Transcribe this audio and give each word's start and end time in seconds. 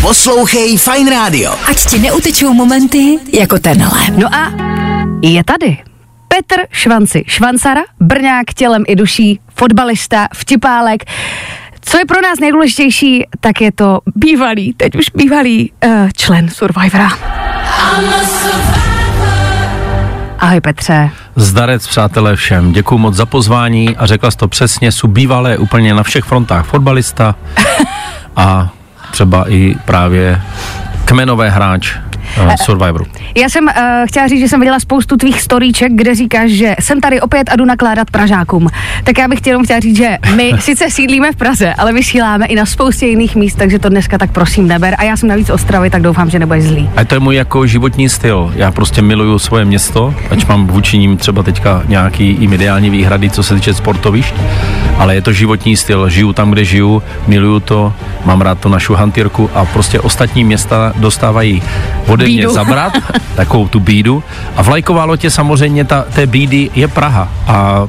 Poslouchej 0.00 0.78
Fine 0.78 1.10
Radio. 1.10 1.52
Ať 1.70 1.86
ti 1.86 1.98
neutečou 1.98 2.54
momenty 2.54 3.18
jako 3.32 3.58
tenhle. 3.58 4.00
No 4.16 4.34
a 4.34 4.52
je 5.22 5.44
tady. 5.44 5.76
Petr 6.28 6.62
Švanci, 6.70 7.24
Švancara, 7.26 7.80
Brňák 8.00 8.54
tělem 8.54 8.84
i 8.88 8.96
duší, 8.96 9.40
fotbalista, 9.54 10.28
vtipálek. 10.34 11.04
Co 11.80 11.98
je 11.98 12.04
pro 12.04 12.20
nás 12.20 12.38
nejdůležitější, 12.40 13.24
tak 13.40 13.60
je 13.60 13.72
to 13.72 14.00
bývalý, 14.14 14.74
teď 14.76 14.96
už 14.96 15.06
bývalý 15.14 15.72
uh, 15.84 15.90
člen 16.16 16.48
Survivora. 16.48 17.08
Ahoj 20.38 20.60
Petře. 20.60 21.10
Zdarec, 21.36 21.86
přátelé, 21.86 22.36
všem. 22.36 22.72
Děkuji 22.72 22.98
moc 22.98 23.14
za 23.14 23.26
pozvání 23.26 23.96
a 23.96 24.06
řekla 24.06 24.30
jsi 24.30 24.36
to 24.36 24.48
přesně, 24.48 24.92
jsou 24.92 25.08
bývalé 25.08 25.58
úplně 25.58 25.94
na 25.94 26.02
všech 26.02 26.24
frontách 26.24 26.66
fotbalista 26.66 27.34
a 28.36 28.72
třeba 29.16 29.50
i 29.50 29.74
právě 29.84 30.42
kmenové 31.04 31.50
hráč 31.50 31.96
uh, 32.42 32.54
Survivoru. 32.64 33.06
Já 33.36 33.48
jsem 33.48 33.64
uh, 33.64 33.72
chtěla 34.08 34.28
říct, 34.28 34.40
že 34.40 34.48
jsem 34.48 34.60
viděla 34.60 34.80
spoustu 34.80 35.16
tvých 35.16 35.40
storíček, 35.40 35.92
kde 35.94 36.14
říkáš, 36.14 36.50
že 36.50 36.76
jsem 36.80 37.00
tady 37.00 37.20
opět 37.20 37.50
a 37.50 37.56
jdu 37.56 37.64
nakládat 37.64 38.10
Pražákům. 38.10 38.68
Tak 39.04 39.18
já 39.18 39.28
bych 39.28 39.46
jenom 39.46 39.64
chtěla 39.64 39.80
říct, 39.80 39.96
že 39.96 40.18
my 40.34 40.52
sice 40.60 40.90
sídlíme 40.90 41.32
v 41.32 41.36
Praze, 41.36 41.74
ale 41.74 41.92
vysíláme 41.92 42.46
i 42.46 42.54
na 42.54 42.66
spoustě 42.66 43.06
jiných 43.06 43.36
míst, 43.36 43.54
takže 43.54 43.78
to 43.78 43.88
dneska 43.88 44.18
tak 44.18 44.30
prosím 44.30 44.68
neber. 44.68 44.94
A 44.98 45.02
já 45.02 45.16
jsem 45.16 45.28
navíc 45.28 45.50
Ostravy, 45.50 45.90
tak 45.90 46.02
doufám, 46.02 46.30
že 46.30 46.38
nebudeš 46.38 46.64
zlý. 46.64 46.90
A 46.96 47.04
to 47.04 47.14
je 47.14 47.20
můj 47.20 47.34
jako 47.34 47.66
životní 47.66 48.08
styl. 48.08 48.52
Já 48.56 48.70
prostě 48.70 49.02
miluju 49.02 49.38
svoje 49.38 49.64
město, 49.64 50.14
ať 50.30 50.48
mám 50.48 50.66
vůči 50.66 50.98
ním 50.98 51.16
třeba 51.16 51.42
teďka 51.42 51.82
nějaký 51.88 52.30
i 52.30 52.46
mediální 52.46 52.90
výhrady, 52.90 53.30
co 53.30 53.42
se 53.42 53.54
týče 53.54 53.74
sportovišť, 53.74 54.34
ale 54.98 55.14
je 55.14 55.22
to 55.22 55.32
životní 55.32 55.76
styl. 55.76 56.10
Žiju 56.10 56.32
tam, 56.32 56.50
kde 56.50 56.64
žiju, 56.64 57.02
miluju 57.26 57.60
to, 57.60 57.92
mám 58.24 58.40
rád 58.40 58.58
to 58.58 58.68
našu 58.68 58.94
hantýrku 58.94 59.50
a 59.54 59.64
prostě 59.64 60.00
ostatní 60.00 60.44
města 60.44 60.92
dostávají 60.96 61.62
ode 62.16 62.24
mě 62.24 62.36
Bídu. 62.36 62.52
zabrat, 62.60 62.92
takovou 63.36 63.68
tu 63.68 63.80
bídu. 63.80 64.22
A 64.56 64.62
vlajková 64.62 65.04
lotě 65.04 65.30
samozřejmě 65.30 65.84
ta, 65.84 66.04
té 66.14 66.26
bídy 66.26 66.70
je 66.74 66.88
Praha. 66.88 67.28
A 67.46 67.88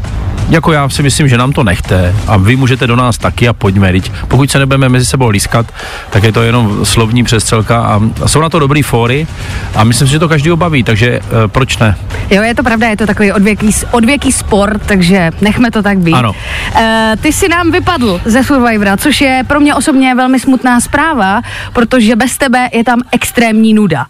jako 0.49 0.71
já 0.71 0.89
si 0.89 1.03
myslím, 1.03 1.27
že 1.27 1.37
nám 1.37 1.53
to 1.53 1.63
nechte 1.63 2.15
a 2.27 2.37
vy 2.37 2.55
můžete 2.55 2.87
do 2.87 2.95
nás 2.95 3.17
taky 3.17 3.47
a 3.47 3.53
pojďme, 3.53 3.91
teď. 3.91 4.11
Pokud 4.27 4.51
se 4.51 4.59
nebudeme 4.59 4.89
mezi 4.89 5.05
sebou 5.05 5.29
lískat, 5.29 5.65
tak 6.09 6.23
je 6.23 6.31
to 6.31 6.43
jenom 6.43 6.85
slovní 6.85 7.23
přestřelka 7.23 7.81
a, 7.81 7.99
a 8.23 8.27
jsou 8.27 8.41
na 8.41 8.49
to 8.49 8.59
dobrý 8.59 8.81
fóry 8.81 9.27
a 9.75 9.83
myslím 9.83 10.07
si, 10.07 10.11
že 10.11 10.19
to 10.19 10.29
každý 10.29 10.49
baví, 10.55 10.83
takže 10.83 11.07
e, 11.09 11.47
proč 11.47 11.77
ne? 11.77 11.95
Jo, 12.29 12.43
je 12.43 12.55
to 12.55 12.63
pravda, 12.63 12.87
je 12.87 12.97
to 12.97 13.05
takový 13.05 13.31
odvěký, 13.31 13.71
odvěký 13.91 14.31
sport, 14.31 14.81
takže 14.85 15.31
nechme 15.41 15.71
to 15.71 15.83
tak 15.83 15.97
být. 15.97 16.13
Ano. 16.13 16.31
Uh, 16.31 16.81
ty 17.21 17.33
si 17.33 17.49
nám 17.49 17.71
vypadl 17.71 18.21
ze 18.25 18.43
Survivora, 18.43 18.97
což 18.97 19.21
je 19.21 19.43
pro 19.47 19.59
mě 19.59 19.75
osobně 19.75 20.15
velmi 20.15 20.39
smutná 20.39 20.81
zpráva, 20.81 21.41
protože 21.73 22.15
bez 22.15 22.37
tebe 22.37 22.69
je 22.73 22.83
tam 22.83 23.01
extrémní 23.11 23.73
nuda, 23.73 24.05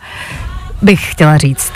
bych 0.81 1.11
chtěla 1.11 1.37
říct. 1.37 1.73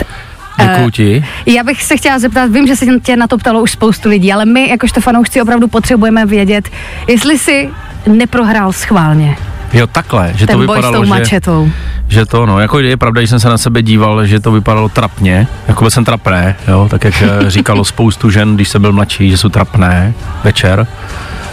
Děkuju 0.69 0.89
ti. 0.89 1.25
Já 1.45 1.63
bych 1.63 1.83
se 1.83 1.97
chtěla 1.97 2.19
zeptat, 2.19 2.51
vím, 2.51 2.67
že 2.67 2.75
se 2.75 2.85
tě 3.03 3.17
na 3.17 3.27
to 3.27 3.37
ptalo 3.37 3.61
už 3.61 3.71
spoustu 3.71 4.09
lidí, 4.09 4.33
ale 4.33 4.45
my, 4.45 4.69
jakožto 4.69 5.01
fanoušci, 5.01 5.41
opravdu 5.41 5.67
potřebujeme 5.67 6.25
vědět, 6.25 6.69
jestli 7.07 7.37
si 7.37 7.69
neprohrál 8.07 8.71
schválně 8.71 9.37
Jo, 9.73 9.87
takhle, 9.87 10.33
že 10.35 10.47
ten 10.47 10.53
to 10.53 10.57
boj 10.57 10.65
s 10.65 10.69
vypadalo, 10.69 10.97
tou 10.97 11.03
že, 11.03 11.09
mačetou. 11.09 11.69
že 12.07 12.25
to, 12.25 12.45
no, 12.45 12.59
jako 12.59 12.79
je 12.79 12.97
pravda, 12.97 13.21
že 13.21 13.27
jsem 13.27 13.39
se 13.39 13.49
na 13.49 13.57
sebe 13.57 13.81
díval, 13.81 14.25
že 14.25 14.39
to 14.39 14.51
vypadalo 14.51 14.89
trapně, 14.89 15.47
jako 15.67 15.89
jsem 15.89 16.05
trapné, 16.05 16.55
jo, 16.67 16.87
tak 16.91 17.03
jak 17.03 17.21
eh, 17.21 17.49
říkalo 17.49 17.85
spoustu 17.85 18.29
žen, 18.29 18.55
když 18.55 18.69
jsem 18.69 18.81
byl 18.81 18.91
mladší, 18.93 19.31
že 19.31 19.37
jsou 19.37 19.49
trapné 19.49 20.13
večer, 20.43 20.87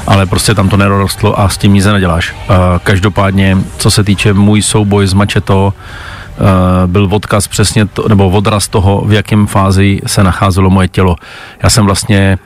ale 0.06 0.26
prostě 0.26 0.54
tam 0.54 0.68
to 0.68 0.76
nerostlo 0.76 1.40
a 1.40 1.48
s 1.48 1.58
tím 1.58 1.74
nic 1.74 1.84
neděláš. 1.84 2.32
Uh, 2.32 2.56
každopádně, 2.82 3.58
co 3.76 3.90
se 3.90 4.04
týče 4.04 4.32
můj 4.32 4.62
souboj 4.62 5.06
s 5.06 5.12
mačetou, 5.12 5.72
byl 6.86 7.08
odkaz 7.10 7.48
přesně, 7.48 7.86
to, 7.86 8.08
nebo 8.08 8.30
odraz 8.30 8.68
toho, 8.68 9.02
v 9.06 9.12
jakém 9.12 9.46
fázi 9.46 10.00
se 10.06 10.24
nacházelo 10.24 10.70
moje 10.70 10.88
tělo. 10.88 11.16
Já 11.62 11.70
jsem 11.70 11.84
vlastně 11.84 12.38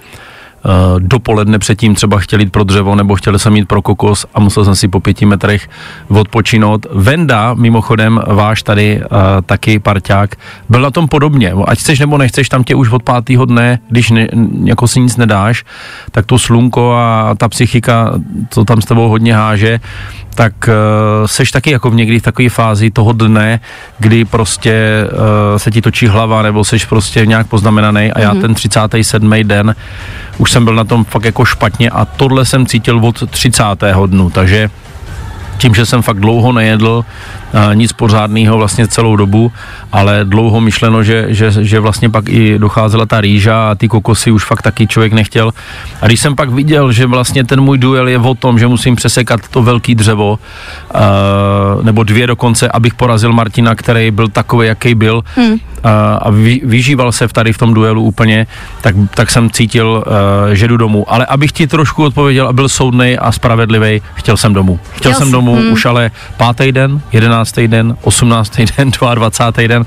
uh, 0.64 1.00
dopoledne 1.00 1.58
předtím 1.58 1.94
třeba 1.94 2.19
chtěl 2.19 2.41
jít 2.41 2.52
pro 2.52 2.64
dřevo 2.64 2.94
nebo 2.94 3.16
chtěl 3.16 3.38
jsem 3.38 3.56
jít 3.56 3.69
pro 3.69 3.82
kokos 3.82 4.26
a 4.34 4.41
musel 4.41 4.64
jsem 4.64 4.75
si 4.75 4.88
po 4.88 5.00
pěti 5.00 5.26
metrech 5.26 5.69
odpočinout. 6.08 6.86
Venda, 6.92 7.54
mimochodem, 7.54 8.20
váš 8.26 8.62
tady 8.62 9.00
uh, 9.00 9.06
taky 9.47 9.78
parťák, 9.78 10.36
byl 10.69 10.81
na 10.81 10.91
tom 10.91 11.08
podobně. 11.08 11.52
Ať 11.66 11.78
chceš 11.78 11.98
nebo 11.98 12.19
nechceš, 12.19 12.48
tam 12.48 12.64
tě 12.64 12.75
už 12.75 12.91
od 12.91 13.02
pátého 13.02 13.44
dne, 13.44 13.78
když 13.88 14.10
ne, 14.10 14.28
jako 14.64 14.88
si 14.88 15.00
nic 15.00 15.16
nedáš, 15.16 15.64
tak 16.10 16.26
to 16.26 16.38
slunko 16.38 16.92
a 16.92 17.34
ta 17.34 17.48
psychika, 17.48 18.12
co 18.50 18.64
tam 18.64 18.82
s 18.82 18.84
tebou 18.84 19.08
hodně 19.08 19.34
háže, 19.34 19.81
tak 20.34 20.53
uh, 20.69 21.26
seš 21.26 21.50
taky 21.50 21.70
jako 21.70 21.91
v 21.91 21.94
někdy 21.94 22.20
v 22.20 22.22
takové 22.22 22.48
fázi 22.48 22.91
toho 22.91 23.12
dne, 23.12 23.60
kdy 23.98 24.25
prostě 24.25 25.06
uh, 25.12 25.59
se 25.59 25.70
ti 25.70 25.82
točí 25.82 26.06
hlava 26.06 26.43
nebo 26.43 26.65
seš 26.65 26.84
prostě 26.84 27.26
nějak 27.26 27.47
poznamenaný 27.47 28.12
a 28.12 28.20
já 28.20 28.34
ten 28.34 28.54
37. 28.54 29.31
den 29.43 29.75
už 30.38 30.50
jsem 30.50 30.65
byl 30.65 30.75
na 30.75 30.84
tom 30.84 31.04
fakt 31.04 31.25
jako 31.25 31.44
špatně 31.44 31.91
a 31.91 32.04
tohle 32.04 32.44
jsem 32.44 32.66
cítil 32.66 32.98
od 33.06 33.31
30. 33.31 33.65
dnu, 34.06 34.31
takže 34.31 34.70
tím, 35.59 35.75
že 35.75 35.87
jsem 35.87 36.03
fakt 36.03 36.20
dlouho 36.20 36.53
nejedl 36.53 37.04
nic 37.74 37.92
pořádného 37.92 38.56
vlastně 38.56 38.88
celou 38.88 39.16
dobu, 39.16 39.52
ale 39.92 40.20
dlouho 40.24 40.60
myšleno, 40.60 41.02
že, 41.02 41.26
že, 41.28 41.50
že 41.50 41.80
vlastně 41.80 42.10
pak 42.10 42.28
i 42.28 42.58
docházela 42.58 43.06
ta 43.06 43.20
rýža 43.20 43.70
a 43.70 43.74
ty 43.74 43.88
kokosy 43.88 44.30
už 44.30 44.44
fakt 44.44 44.62
taky 44.62 44.86
člověk 44.86 45.12
nechtěl. 45.12 45.52
A 46.00 46.06
když 46.06 46.20
jsem 46.20 46.36
pak 46.36 46.50
viděl, 46.50 46.92
že 46.92 47.06
vlastně 47.06 47.44
ten 47.44 47.60
můj 47.60 47.78
duel 47.78 48.08
je 48.08 48.18
o 48.18 48.34
tom, 48.34 48.58
že 48.58 48.66
musím 48.66 48.96
přesekat 48.96 49.48
to 49.48 49.62
velký 49.62 49.94
dřevo, 49.94 50.38
nebo 51.82 52.02
dvě 52.02 52.26
dokonce, 52.26 52.68
abych 52.68 52.94
porazil 52.94 53.32
Martina, 53.32 53.74
který 53.74 54.10
byl 54.10 54.28
takový, 54.28 54.66
jaký 54.66 54.94
byl 54.94 55.24
hmm. 55.36 55.56
a 56.20 56.30
vy, 56.30 56.60
vyžíval 56.64 57.12
se 57.12 57.28
v 57.28 57.32
tady 57.32 57.52
v 57.52 57.58
tom 57.58 57.74
duelu 57.74 58.02
úplně, 58.02 58.46
tak, 58.80 58.94
tak 59.14 59.30
jsem 59.30 59.50
cítil, 59.50 60.04
že 60.52 60.69
jdu 60.69 60.76
domů. 60.76 61.04
Ale 61.12 61.26
abych 61.26 61.52
ti 61.52 61.66
trošku 61.66 62.04
odpověděl 62.04 62.48
a 62.48 62.52
byl 62.52 62.69
soudný 62.69 63.19
a 63.19 63.32
spravedlivý, 63.32 64.02
chtěl 64.14 64.36
jsem 64.36 64.54
domů. 64.54 64.80
Chtěl, 64.82 65.12
Chtěl 65.12 65.14
jsem 65.14 65.32
domů 65.32 65.56
hmm. 65.56 65.72
už 65.72 65.86
ale 65.86 66.10
pátý 66.36 66.72
den, 66.72 67.00
jedenáctý 67.42 67.69
den, 67.69 67.97
osmnáctý 68.03 68.64
den, 68.78 68.91
22. 69.14 69.69
den. 69.69 69.84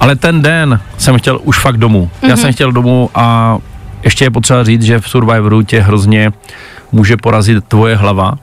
Ale 0.00 0.16
ten 0.16 0.42
den 0.42 0.80
jsem 0.98 1.18
chtěl 1.18 1.40
už 1.42 1.58
fakt 1.58 1.76
domů. 1.76 2.10
Mm-hmm. 2.22 2.28
Já 2.28 2.36
jsem 2.36 2.52
chtěl 2.52 2.72
domů 2.72 3.10
a 3.14 3.58
ještě 4.02 4.24
je 4.24 4.30
potřeba 4.30 4.64
říct, 4.64 4.82
že 4.82 5.00
v 5.00 5.08
Survivoru 5.08 5.62
tě 5.62 5.80
hrozně 5.80 6.32
může 6.92 7.16
porazit 7.16 7.64
tvoje 7.68 7.96
hlava 7.96 8.34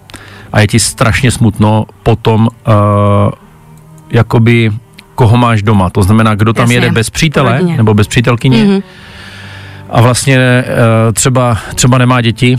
a 0.53 0.59
je 0.59 0.67
ti 0.67 0.79
strašně 0.79 1.31
smutno 1.31 1.85
potom 2.03 2.47
uh, 2.47 3.31
jakoby 4.11 4.71
koho 5.15 5.37
máš 5.37 5.63
doma. 5.63 5.89
To 5.89 6.03
znamená, 6.03 6.35
kdo 6.35 6.53
tam 6.53 6.63
Jasně, 6.63 6.75
jede 6.75 6.91
bez 6.91 7.09
přítele 7.09 7.51
rodině. 7.57 7.77
nebo 7.77 7.93
bez 7.93 8.07
přítelkyně 8.07 8.63
Mhm. 8.63 8.79
a 9.89 10.01
vlastně 10.01 10.63
uh, 10.63 11.13
třeba, 11.13 11.57
třeba 11.75 11.97
nemá 11.97 12.21
děti, 12.21 12.57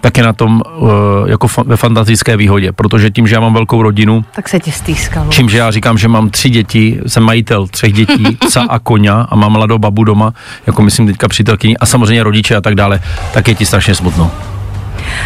tak 0.00 0.16
je 0.18 0.24
na 0.24 0.32
tom 0.32 0.62
uh, 0.76 0.88
jako 1.26 1.46
fa- 1.46 1.66
ve 1.66 1.76
fantastické 1.76 2.36
výhodě, 2.36 2.72
protože 2.72 3.10
tím, 3.10 3.26
že 3.26 3.34
já 3.34 3.40
mám 3.40 3.54
velkou 3.54 3.82
rodinu, 3.82 4.24
Tak 4.34 4.48
se 4.48 4.60
ti 4.60 4.72
stýskalo. 4.72 5.30
Čím, 5.30 5.48
že 5.48 5.58
já 5.58 5.70
říkám, 5.70 5.98
že 5.98 6.08
mám 6.08 6.30
tři 6.30 6.50
děti, 6.50 7.00
jsem 7.06 7.22
majitel 7.22 7.66
třech 7.66 7.92
dětí, 7.92 8.24
psa 8.46 8.62
a 8.68 8.78
koně 8.78 9.10
a 9.10 9.36
mám 9.36 9.52
mladou 9.52 9.78
babu 9.78 10.04
doma, 10.04 10.32
jako 10.66 10.82
myslím 10.82 11.06
teďka 11.06 11.28
přítelkyni 11.28 11.76
a 11.76 11.86
samozřejmě 11.86 12.22
rodiče 12.22 12.56
a 12.56 12.60
tak 12.60 12.74
dále, 12.74 13.00
tak 13.32 13.48
je 13.48 13.54
ti 13.54 13.66
strašně 13.66 13.94
smutno. 13.94 14.30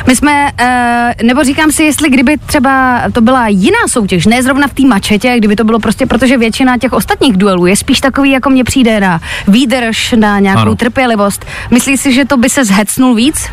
My 0.07 0.17
jsme, 0.17 0.51
uh, 0.61 1.27
nebo 1.27 1.45
říkám 1.45 1.73
si, 1.73 1.83
jestli 1.83 2.11
kdyby 2.11 2.37
třeba 2.47 3.03
to 3.13 3.21
byla 3.21 3.49
jiná 3.49 3.79
soutěž, 3.89 4.27
ne 4.27 4.43
zrovna 4.43 4.69
v 4.69 4.75
té 4.75 4.87
mačetě, 4.87 5.35
kdyby 5.39 5.57
to 5.57 5.65
bylo 5.65 5.79
prostě, 5.79 6.07
protože 6.07 6.39
většina 6.39 6.79
těch 6.79 6.93
ostatních 6.93 7.37
duelů 7.37 7.67
je 7.67 7.77
spíš 7.77 8.01
takový, 8.01 8.31
jako 8.31 8.51
mně 8.51 8.65
přijde 8.65 9.01
na 9.01 9.21
výdrž, 9.49 10.15
na 10.19 10.39
nějakou 10.39 10.61
ano. 10.61 10.71
Ano. 10.71 10.77
trpělivost. 10.77 11.45
Myslíš 11.71 12.01
si, 12.01 12.13
že 12.13 12.25
to 12.25 12.37
by 12.37 12.49
se 12.51 12.65
zhecnul 12.65 13.15
víc? 13.15 13.49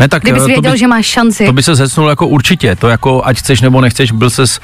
Ne, 0.00 0.08
tak 0.08 0.22
Kdybys 0.22 0.38
eh, 0.38 0.42
to 0.42 0.46
věděl, 0.46 0.72
by, 0.72 0.78
že 0.78 0.86
máš 0.86 1.06
šanci. 1.06 1.46
To 1.46 1.52
by 1.52 1.62
se 1.62 1.74
zhecnul 1.74 2.08
jako 2.08 2.26
určitě, 2.26 2.76
to 2.76 2.88
jako 2.88 3.22
ať 3.24 3.38
chceš 3.38 3.60
nebo 3.60 3.80
nechceš, 3.80 4.12
byl 4.12 4.30
ses 4.30 4.60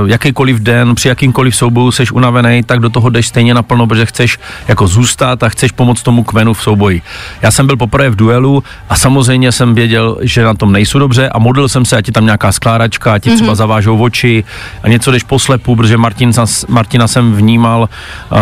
uh, 0.00 0.10
jakýkoliv 0.10 0.56
den, 0.60 0.94
při 0.94 1.08
jakýmkoliv 1.08 1.56
souboju 1.56 1.90
seš 1.90 2.12
unavený, 2.12 2.62
tak 2.62 2.80
do 2.80 2.90
toho 2.90 3.10
jdeš 3.10 3.26
stejně 3.28 3.54
naplno, 3.54 3.86
protože 3.86 4.06
chceš 4.06 4.38
jako 4.68 4.86
zůstat 4.86 5.42
a 5.42 5.48
chceš 5.48 5.72
pomoct 5.72 6.02
tomu 6.02 6.24
kvenu 6.24 6.54
v 6.54 6.62
souboji. 6.62 7.02
Já 7.42 7.50
jsem 7.50 7.66
byl 7.66 7.76
poprvé 7.76 8.10
v 8.10 8.16
duelu 8.16 8.62
a 8.88 8.96
samozřejmě 8.96 9.52
jsem 9.52 9.74
věděl, 9.74 10.18
že 10.20 10.44
na 10.44 10.54
tom 10.54 10.72
nejsou 10.72 10.98
dobře 10.98 11.28
a 11.28 11.38
modlil 11.38 11.68
jsem 11.68 11.84
se, 11.84 11.96
ať 11.96 12.06
je 12.06 12.12
tam 12.12 12.24
nějaká 12.24 12.52
skládačka, 12.52 13.12
ať 13.12 13.22
ti 13.22 13.30
třeba 13.30 13.46
Mhm. 13.50 13.56
zavážou 13.56 13.98
oči 14.02 14.44
a 14.82 14.88
něco 14.88 15.10
jdeš 15.10 15.22
poslepu, 15.22 15.76
protože 15.76 15.96
Martin, 15.96 16.32
Martina 16.68 17.08
jsem 17.08 17.34
vnímal 17.34 17.88
uh, 18.32 18.38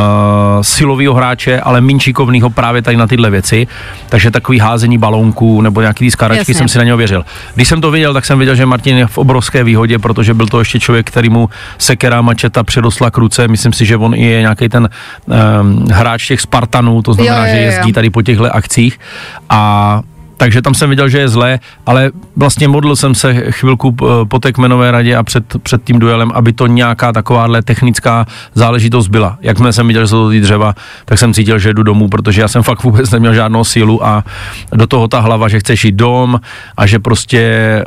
silovýho 0.63 1.15
hráče, 1.15 1.61
ale 1.61 1.81
méně 1.81 2.01
šikovnýho 2.01 2.51
právě 2.51 2.83
tady 2.83 2.97
na 2.97 3.07
tyhle 3.07 3.31
věci, 3.31 3.67
takže 4.09 4.31
takový 4.31 4.59
házení 4.59 4.99
balónků 4.99 5.61
nebo 5.61 5.81
nějaký 5.81 6.04
skládačky 6.11 6.41
Jasně. 6.41 6.55
jsem 6.55 6.69
si 6.69 6.79
na 6.79 6.85
něho 6.85 6.97
věřil. 6.97 7.25
Když 7.55 7.69
jsem 7.69 7.81
to 7.81 7.91
viděl, 7.91 8.15
tak 8.15 8.25
jsem 8.25 8.39
viděl, 8.39 8.55
že 8.55 8.67
Martin 8.67 8.97
je 8.97 9.07
v 9.07 9.19
obrovské 9.19 9.65
výhodě, 9.65 9.99
protože 9.99 10.35
byl 10.35 10.47
to 10.47 10.59
ještě 10.59 10.81
člověk, 10.81 11.07
který 11.11 11.29
mu 11.29 11.49
sekera 11.79 12.23
mačeta 12.23 12.65
předosla 12.65 13.11
k 13.11 13.19
ruce. 13.19 13.49
Myslím 13.49 13.73
si, 13.73 13.87
že 13.87 13.97
on 13.97 14.15
i 14.15 14.25
je 14.25 14.41
nějaký 14.41 14.69
ten 14.69 14.89
um, 15.27 15.87
hráč 15.91 16.27
těch 16.29 16.41
Spartanů, 16.41 17.03
to 17.03 17.15
znamená, 17.15 17.37
Jo, 17.37 17.45
jo, 17.45 17.51
že 17.51 17.65
jo. 17.65 17.71
jezdí 17.71 17.93
tady 17.93 18.11
po 18.11 18.23
těchto 18.23 18.55
akcích. 18.55 19.01
A 19.51 20.01
takže 20.45 20.63
tam 20.63 20.75
jsem 20.75 20.91
viděl, 20.91 21.09
že 21.09 21.19
je 21.19 21.29
zlé, 21.29 21.61
ale 21.87 22.11
vlastně 22.37 22.69
modlil 22.69 22.97
jsem 22.97 23.15
se 23.15 23.35
chvilku 23.51 23.97
eh, 24.03 24.05
po 24.25 24.39
té 24.39 24.53
kmenové 24.53 24.91
radě 24.91 25.17
a 25.17 25.23
před, 25.23 25.45
před 25.63 25.85
tím 25.85 25.99
duelem, 25.99 26.31
aby 26.35 26.53
to 26.53 26.67
nějaká 26.67 27.13
takováhle 27.13 27.63
technická 27.63 28.27
záležitost 28.55 29.09
byla. 29.09 29.39
Jakmile 29.41 29.73
jsem 29.73 29.87
viděl, 29.87 30.03
že 30.03 30.09
jsou 30.09 30.25
to 30.25 30.31
ty 30.31 30.41
dřeva, 30.41 30.75
tak 31.05 31.19
jsem 31.19 31.35
cítil, 31.35 31.59
že 31.59 31.75
jdu 31.75 31.83
domů, 31.83 32.09
protože 32.09 32.41
já 32.41 32.49
jsem 32.49 32.63
fakt 32.63 32.83
vůbec 32.83 33.11
neměl 33.11 33.35
žádnou 33.35 33.65
sílu 33.65 34.07
a 34.07 34.25
do 34.73 34.87
toho 34.87 35.09
ta 35.09 35.21
hlava, 35.21 35.49
že 35.49 35.61
chceš 35.61 35.85
jít 35.85 35.95
dom 35.95 36.41
a 36.77 36.87
že 36.87 36.99
prostě 36.99 37.85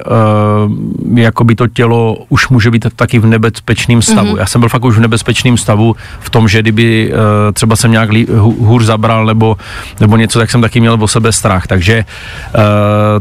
uh, 0.65 1.18
jakoby 1.19 1.56
to 1.56 1.68
tělo 1.68 2.18
už 2.30 2.50
může 2.50 2.71
být 2.71 2.86
taky 2.95 3.19
v 3.19 3.25
nebezpečném 3.25 4.01
stavu. 4.01 4.33
Mm-hmm. 4.33 4.39
Já 4.39 4.45
jsem 4.45 4.62
byl 4.62 4.69
fakt 4.69 4.86
už 4.86 4.98
v 4.98 5.01
nebezpečném 5.01 5.57
stavu 5.57 5.95
v 6.19 6.30
tom, 6.30 6.48
že 6.48 6.62
kdyby 6.62 7.13
uh, 7.13 7.53
třeba 7.53 7.75
jsem 7.75 7.92
nějak 7.92 8.10
lí, 8.10 8.27
hůř 8.39 8.83
zabral 8.83 9.25
nebo, 9.25 9.57
nebo 10.00 10.18
něco, 10.18 10.39
tak 10.39 10.51
jsem 10.51 10.62
taky 10.62 10.80
měl 10.80 10.98
o 11.00 11.07
sebe 11.07 11.31
strach. 11.31 11.68
Takže 11.68 12.06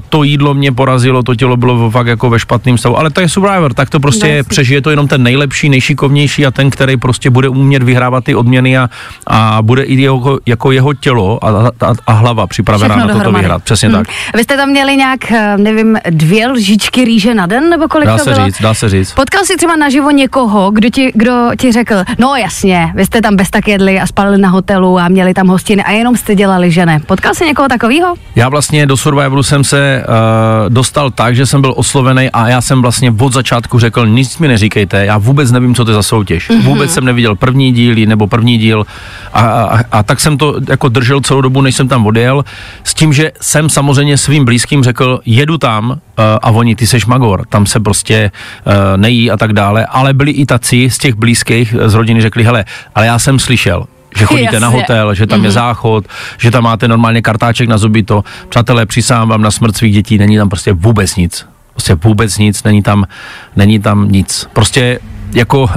to 0.08 0.22
jídlo 0.22 0.54
mě 0.54 0.72
porazilo, 0.72 1.22
to 1.22 1.34
tělo 1.34 1.56
bylo 1.56 1.90
fakt 1.90 2.06
jako 2.06 2.30
ve 2.30 2.38
špatném 2.38 2.78
stavu. 2.78 2.98
Ale 2.98 3.10
to 3.10 3.20
je 3.20 3.28
Survivor, 3.28 3.74
tak 3.74 3.90
to 3.90 4.00
prostě 4.00 4.28
je, 4.28 4.42
přežije 4.42 4.80
to 4.80 4.90
jenom 4.90 5.08
ten 5.08 5.22
nejlepší, 5.22 5.68
nejšikovnější 5.68 6.46
a 6.46 6.50
ten, 6.50 6.70
který 6.70 6.96
prostě 6.96 7.30
bude 7.30 7.48
umět 7.48 7.82
vyhrávat 7.82 8.24
ty 8.24 8.34
odměny 8.34 8.78
a, 8.78 8.90
a 9.26 9.62
bude 9.62 9.82
i 9.82 9.94
jeho, 10.00 10.38
jako 10.46 10.72
jeho 10.72 10.94
tělo 10.94 11.44
a, 11.44 11.48
a, 11.80 11.94
a 12.06 12.12
hlava 12.12 12.46
připravená 12.46 12.94
Všechno 12.94 13.00
na 13.00 13.06
toto 13.06 13.18
dohromady. 13.18 13.42
vyhrát. 13.42 13.62
Přesně 13.62 13.88
hmm. 13.88 13.98
tak. 13.98 14.08
Vy 14.34 14.42
jste 14.44 14.56
tam 14.56 14.68
měli 14.68 14.96
nějak, 14.96 15.32
eh, 15.32 15.56
nevím, 15.58 15.98
dvě 16.10 16.48
lžičky 16.48 17.04
rýže 17.04 17.34
na 17.34 17.46
den, 17.46 17.70
nebo 17.70 17.88
kolik 17.88 18.06
dá 18.06 18.18
to 18.18 18.24
se 18.24 18.30
bylo? 18.30 18.46
říct, 18.46 18.62
dá 18.62 18.74
se 18.74 18.88
říct. 18.88 19.12
Potkal 19.12 19.44
jsi 19.44 19.56
třeba 19.56 19.76
naživo 19.76 20.10
někoho, 20.10 20.70
kdo 20.70 20.90
ti, 20.90 21.12
kdo 21.14 21.50
ti 21.60 21.72
řekl, 21.72 21.94
no 22.18 22.36
jasně, 22.36 22.92
vy 22.94 23.06
jste 23.06 23.22
tam 23.22 23.36
bez 23.36 23.50
tak 23.50 23.68
jedli 23.68 24.00
a 24.00 24.06
spali 24.06 24.38
na 24.38 24.48
hotelu 24.48 24.98
a 24.98 25.08
měli 25.08 25.34
tam 25.34 25.48
hostiny 25.48 25.84
a 25.84 25.90
jenom 25.90 26.16
jste 26.16 26.34
dělali, 26.34 26.70
že 26.70 26.86
ne. 26.86 27.00
Potkal 27.06 27.34
jsi 27.34 27.44
někoho 27.44 27.68
takového? 27.68 28.14
Já 28.36 28.48
vlastně 28.48 28.86
do 28.86 28.96
Survivoru 29.06 29.42
jsem 29.42 29.64
se 29.64 30.04
uh, 30.08 30.72
dostal 30.72 31.10
tak, 31.10 31.36
že 31.36 31.46
jsem 31.46 31.60
byl 31.60 31.74
oslovený 31.76 32.30
a 32.30 32.48
já 32.48 32.60
jsem 32.60 32.82
vlastně 32.82 33.14
od 33.20 33.32
začátku 33.32 33.78
řekl, 33.78 34.06
nic 34.06 34.38
mi 34.38 34.48
neříkejte, 34.48 35.06
já 35.06 35.18
vůbec 35.18 35.52
nevím, 35.52 35.74
co 35.74 35.84
to 35.84 35.90
je 35.90 35.94
za 35.94 36.02
soutěž. 36.02 36.50
Mm-hmm. 36.50 36.62
Vůbec 36.62 36.92
jsem 36.92 37.04
neviděl 37.04 37.36
první 37.36 37.72
díl 37.72 38.06
nebo 38.06 38.26
první 38.26 38.58
díl 38.58 38.86
a, 39.32 39.40
a, 39.40 39.80
a 39.92 40.02
tak 40.02 40.20
jsem 40.20 40.38
to 40.38 40.54
jako 40.68 40.88
držel 40.88 41.20
celou 41.20 41.40
dobu, 41.40 41.62
než 41.62 41.74
jsem 41.74 41.88
tam 41.88 42.06
odjel, 42.06 42.44
s 42.84 42.94
tím, 42.94 43.12
že 43.12 43.32
jsem 43.40 43.70
samozřejmě 43.70 44.18
svým 44.18 44.44
blízkým 44.44 44.82
řekl, 44.82 45.20
jedu 45.26 45.58
tam 45.58 45.90
uh, 45.90 45.96
a 46.42 46.50
oni, 46.50 46.76
ty 46.76 46.86
seš 46.86 47.06
magor, 47.06 47.46
tam 47.48 47.66
se 47.66 47.80
prostě 47.80 48.30
uh, 48.66 48.72
nejí 48.96 49.30
a 49.30 49.36
tak 49.36 49.52
dále, 49.52 49.86
ale 49.86 50.14
byli 50.14 50.30
i 50.30 50.46
taci 50.46 50.90
z 50.90 50.98
těch 50.98 51.14
blízkých 51.14 51.74
z 51.86 51.94
rodiny 51.94 52.22
řekli, 52.22 52.44
hele, 52.44 52.64
ale 52.94 53.06
já 53.06 53.18
jsem 53.18 53.38
slyšel, 53.38 53.86
že 54.16 54.24
chodíte 54.24 54.44
Jasně. 54.44 54.60
na 54.60 54.68
hotel, 54.68 55.14
že 55.14 55.26
tam 55.26 55.38
mm-hmm. 55.38 55.42
je 55.42 55.48
mhm. 55.48 55.54
záchod, 55.54 56.04
že 56.38 56.50
tam 56.50 56.64
máte 56.64 56.88
normálně 56.88 57.22
kartáček 57.22 57.68
na 57.68 57.78
zuby 57.78 58.02
to. 58.02 58.24
Přátelé, 58.48 58.86
přísám 58.86 59.28
vám 59.28 59.42
na 59.42 59.50
smrt 59.50 59.76
svých 59.76 59.94
dětí, 59.94 60.18
není 60.18 60.36
tam 60.36 60.48
prostě 60.48 60.72
vůbec 60.72 61.16
nic. 61.16 61.46
Prostě 61.72 61.94
vůbec 61.94 62.38
nic, 62.38 62.62
není 62.62 62.82
tam, 62.82 63.04
není 63.56 63.78
tam 63.78 64.08
nic. 64.12 64.48
Prostě 64.52 64.98
jako, 65.32 65.68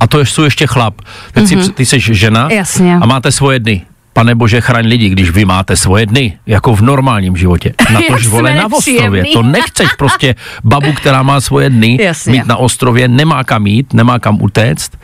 a 0.00 0.06
to 0.06 0.20
jsou 0.20 0.42
ještě 0.42 0.66
chlap. 0.66 0.94
Teď 1.32 1.44
mm-hmm. 1.44 1.60
si, 1.60 1.72
ty 1.72 1.86
jsi 1.86 2.00
žena 2.00 2.48
Jasně. 2.52 2.98
a 3.02 3.06
máte 3.06 3.32
svoje 3.32 3.58
dny 3.58 3.82
pane 4.18 4.34
bože, 4.34 4.60
chraň 4.60 4.86
lidi, 4.86 5.08
když 5.08 5.30
vy 5.30 5.44
máte 5.44 5.76
svoje 5.76 6.06
dny, 6.06 6.38
jako 6.46 6.74
v 6.74 6.80
normálním 6.80 7.36
životě. 7.36 7.74
Na 7.94 8.00
tož 8.08 8.26
vole 8.26 8.54
na 8.54 8.66
ostrově. 8.66 9.24
To 9.32 9.42
nechceš 9.42 9.88
prostě 9.98 10.34
babu, 10.64 10.92
která 10.92 11.22
má 11.22 11.40
svoje 11.40 11.70
dny, 11.70 11.98
Jasně. 12.00 12.32
mít 12.32 12.46
na 12.46 12.56
ostrově, 12.56 13.08
nemá 13.08 13.44
kam 13.44 13.66
jít, 13.66 13.94
nemá 13.94 14.18
kam 14.18 14.42
utéct 14.42 14.98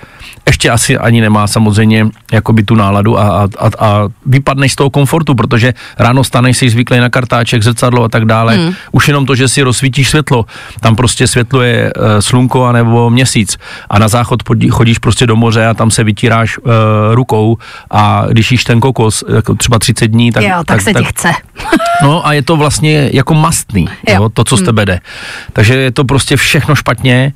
ještě 0.47 0.71
asi 0.71 0.99
ani 0.99 1.21
nemá 1.21 1.47
samozřejmě 1.47 2.06
jakoby 2.32 2.62
tu 2.62 2.75
náladu 2.75 3.19
a, 3.19 3.49
a, 3.59 3.71
a, 3.79 4.09
vypadneš 4.26 4.73
z 4.73 4.76
toho 4.76 4.91
komfortu, 4.91 5.35
protože 5.35 5.75
ráno 5.99 6.25
staneš 6.25 6.56
si 6.56 6.71
zvyklý 6.71 6.99
na 6.99 7.09
kartáček, 7.09 7.62
zrcadlo 7.62 8.05
a 8.05 8.09
tak 8.09 8.25
dále. 8.25 8.56
Hmm. 8.56 8.75
Už 8.93 9.09
jenom 9.09 9.26
to, 9.26 9.35
že 9.35 9.49
si 9.49 9.62
rozsvítíš 9.62 10.09
světlo, 10.09 10.47
tam 10.81 10.97
prostě 10.97 11.26
světlo 11.26 11.62
je 11.62 11.93
uh, 11.93 12.05
slunko 12.21 12.65
anebo 12.65 13.11
měsíc 13.11 13.59
a 13.91 13.99
na 13.99 14.09
záchod 14.09 14.43
podí, 14.43 14.69
chodíš 14.69 14.99
prostě 14.99 15.26
do 15.26 15.37
moře 15.37 15.67
a 15.67 15.75
tam 15.75 15.91
se 15.91 16.05
vytíráš 16.05 16.59
uh, 16.59 16.73
rukou 17.11 17.59
a 17.91 18.25
když 18.29 18.53
jíš 18.53 18.65
ten 18.65 18.81
kokos 18.81 19.25
jako 19.35 19.55
třeba 19.55 19.79
30 19.79 20.06
dní, 20.06 20.32
tak... 20.32 20.43
Jo, 20.43 20.50
tak, 20.56 20.67
tak 20.67 20.81
se 20.81 20.93
tak, 20.93 21.03
ti 21.03 21.09
chce. 21.09 21.32
no 22.03 22.26
a 22.26 22.32
je 22.32 22.43
to 22.43 22.56
vlastně 22.56 23.11
jako 23.12 23.35
mastný, 23.35 23.88
jo. 24.09 24.15
Jo, 24.15 24.29
to, 24.29 24.44
co 24.44 24.56
z 24.56 24.59
hmm. 24.59 24.67
tebe 24.67 24.87
jde. 24.87 25.00
Takže 25.53 25.75
je 25.75 25.93
to 25.93 26.05
prostě 26.05 26.37
všechno 26.37 26.75
špatně 26.75 27.32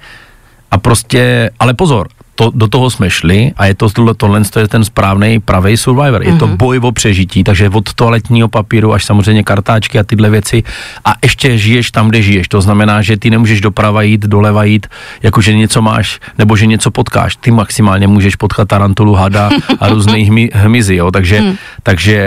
a 0.70 0.78
prostě, 0.78 1.50
ale 1.58 1.74
pozor, 1.74 2.08
to, 2.38 2.50
do 2.54 2.68
toho 2.68 2.90
jsme 2.90 3.10
šli 3.10 3.52
a 3.56 3.66
je 3.66 3.74
to 3.74 3.90
tohle, 3.90 4.14
tohle 4.14 4.44
to 4.44 4.58
je 4.60 4.68
ten 4.68 4.84
správný 4.84 5.40
pravý 5.40 5.76
survivor. 5.76 6.22
Je 6.22 6.30
mm-hmm. 6.30 6.38
to 6.38 6.46
mhm. 6.46 6.56
boj 6.56 6.78
o 6.78 6.92
přežití, 6.92 7.44
takže 7.44 7.68
od 7.68 7.94
toaletního 7.94 8.48
papíru 8.48 8.94
až 8.94 9.04
samozřejmě 9.04 9.42
kartáčky 9.42 9.98
a 9.98 10.04
tyhle 10.04 10.30
věci 10.30 10.62
a 11.04 11.14
ještě 11.22 11.58
žiješ 11.58 11.90
tam, 11.90 12.08
kde 12.08 12.22
žiješ. 12.22 12.48
To 12.48 12.60
znamená, 12.60 13.02
že 13.02 13.16
ty 13.16 13.30
nemůžeš 13.30 13.60
doprava 13.60 14.02
jít, 14.02 14.22
doleva 14.30 14.64
jít, 14.64 14.86
jakože 15.22 15.54
něco 15.54 15.82
máš 15.82 16.20
nebo 16.38 16.56
že 16.56 16.66
něco 16.66 16.90
potkáš. 16.90 17.36
Ty 17.36 17.50
maximálně 17.50 18.06
můžeš 18.06 18.36
potkat 18.36 18.68
tarantulu, 18.68 19.14
hada 19.14 19.50
a 19.80 19.88
různý 19.88 20.22
hmy, 20.30 20.50
hmyzy, 20.54 20.94
jo. 20.94 21.10
Takže, 21.10 21.40
mm. 21.40 21.56
takže, 21.82 22.20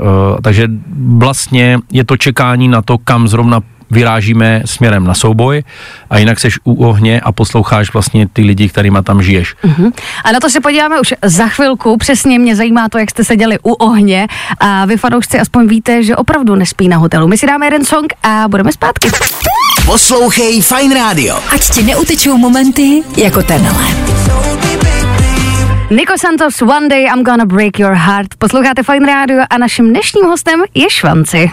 uh, 0.00 0.40
takže 0.40 0.68
vlastně 0.96 1.78
je 1.92 2.04
to 2.04 2.16
čekání 2.16 2.68
na 2.68 2.82
to, 2.82 2.98
kam 2.98 3.28
zrovna 3.28 3.60
vyrážíme 3.90 4.62
směrem 4.64 5.04
na 5.04 5.14
souboj 5.14 5.62
a 6.10 6.18
jinak 6.18 6.40
seš 6.40 6.58
u 6.64 6.84
ohně 6.84 7.20
a 7.20 7.32
posloucháš 7.32 7.92
vlastně 7.92 8.28
ty 8.32 8.42
lidi, 8.42 8.68
kterýma 8.68 9.02
tam 9.02 9.22
žiješ. 9.22 9.54
Uh-huh. 9.64 9.92
A 10.24 10.32
na 10.32 10.40
to 10.40 10.50
se 10.50 10.60
podíváme 10.60 11.00
už 11.00 11.14
za 11.24 11.48
chvilku. 11.48 11.96
Přesně 11.96 12.38
mě 12.38 12.56
zajímá 12.56 12.88
to, 12.88 12.98
jak 12.98 13.10
jste 13.10 13.24
seděli 13.24 13.58
u 13.62 13.72
ohně 13.72 14.26
a 14.60 14.84
vy 14.84 14.96
fanoušci 14.96 15.40
aspoň 15.40 15.66
víte, 15.66 16.02
že 16.02 16.16
opravdu 16.16 16.54
nespí 16.54 16.88
na 16.88 16.96
hotelu. 16.96 17.28
My 17.28 17.38
si 17.38 17.46
dáme 17.46 17.66
jeden 17.66 17.84
song 17.84 18.12
a 18.22 18.48
budeme 18.48 18.72
zpátky. 18.72 19.10
Poslouchej 19.86 20.62
Fine 20.62 20.94
Radio. 20.94 21.40
Ať 21.54 21.70
ti 21.70 21.82
neutečou 21.82 22.38
momenty 22.38 23.02
jako 23.16 23.42
tenhle. 23.42 23.84
Nico 25.90 26.18
Santos, 26.20 26.62
One 26.62 26.88
Day 26.88 27.04
I'm 27.04 27.24
Gonna 27.24 27.46
Break 27.46 27.78
Your 27.78 27.94
Heart. 27.94 28.28
Posloucháte 28.38 28.82
Fine 28.82 29.06
Radio 29.06 29.42
a 29.50 29.58
naším 29.58 29.90
dnešním 29.90 30.24
hostem 30.24 30.60
je 30.74 30.90
Švanci. 30.90 31.50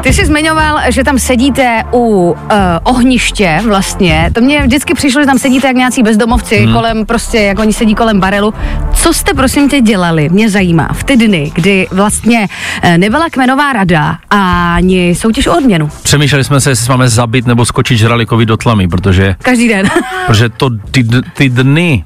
Ty 0.00 0.12
jsi 0.12 0.26
zmiňoval, 0.26 0.78
že 0.88 1.04
tam 1.04 1.18
sedíte 1.18 1.82
u 1.92 1.98
uh, 1.98 2.36
ohniště 2.82 3.60
vlastně. 3.64 4.30
To 4.34 4.40
mě 4.40 4.62
vždycky 4.62 4.94
přišlo, 4.94 5.22
že 5.22 5.26
tam 5.26 5.38
sedíte 5.38 5.66
jak 5.66 5.76
nějací 5.76 6.02
bezdomovci 6.02 6.64
hmm. 6.64 6.74
kolem, 6.74 7.06
prostě 7.06 7.38
jak 7.38 7.58
oni 7.58 7.72
sedí 7.72 7.94
kolem 7.94 8.20
barelu. 8.20 8.54
Co 8.94 9.14
jste 9.14 9.34
prosím 9.34 9.68
tě 9.68 9.80
dělali? 9.80 10.28
Mě 10.28 10.50
zajímá. 10.50 10.88
V 10.92 11.04
ty 11.04 11.16
dny, 11.16 11.52
kdy 11.54 11.86
vlastně 11.90 12.48
uh, 12.84 12.98
nebyla 12.98 13.26
kmenová 13.30 13.72
rada 13.72 14.18
a 14.30 14.74
ani 14.74 15.14
soutěž 15.14 15.46
o 15.46 15.56
odměnu. 15.56 15.90
Přemýšleli 16.02 16.44
jsme 16.44 16.60
se, 16.60 16.70
jestli 16.70 16.88
máme 16.88 17.08
zabít 17.08 17.46
nebo 17.46 17.64
skočit 17.64 17.98
žralikovi 17.98 18.46
do 18.46 18.56
tlamy, 18.56 18.88
protože... 18.88 19.36
Každý 19.42 19.68
den. 19.68 19.90
protože 20.26 20.48
to 20.48 20.70
ty, 20.90 21.04
ty 21.34 21.48
dny 21.48 22.04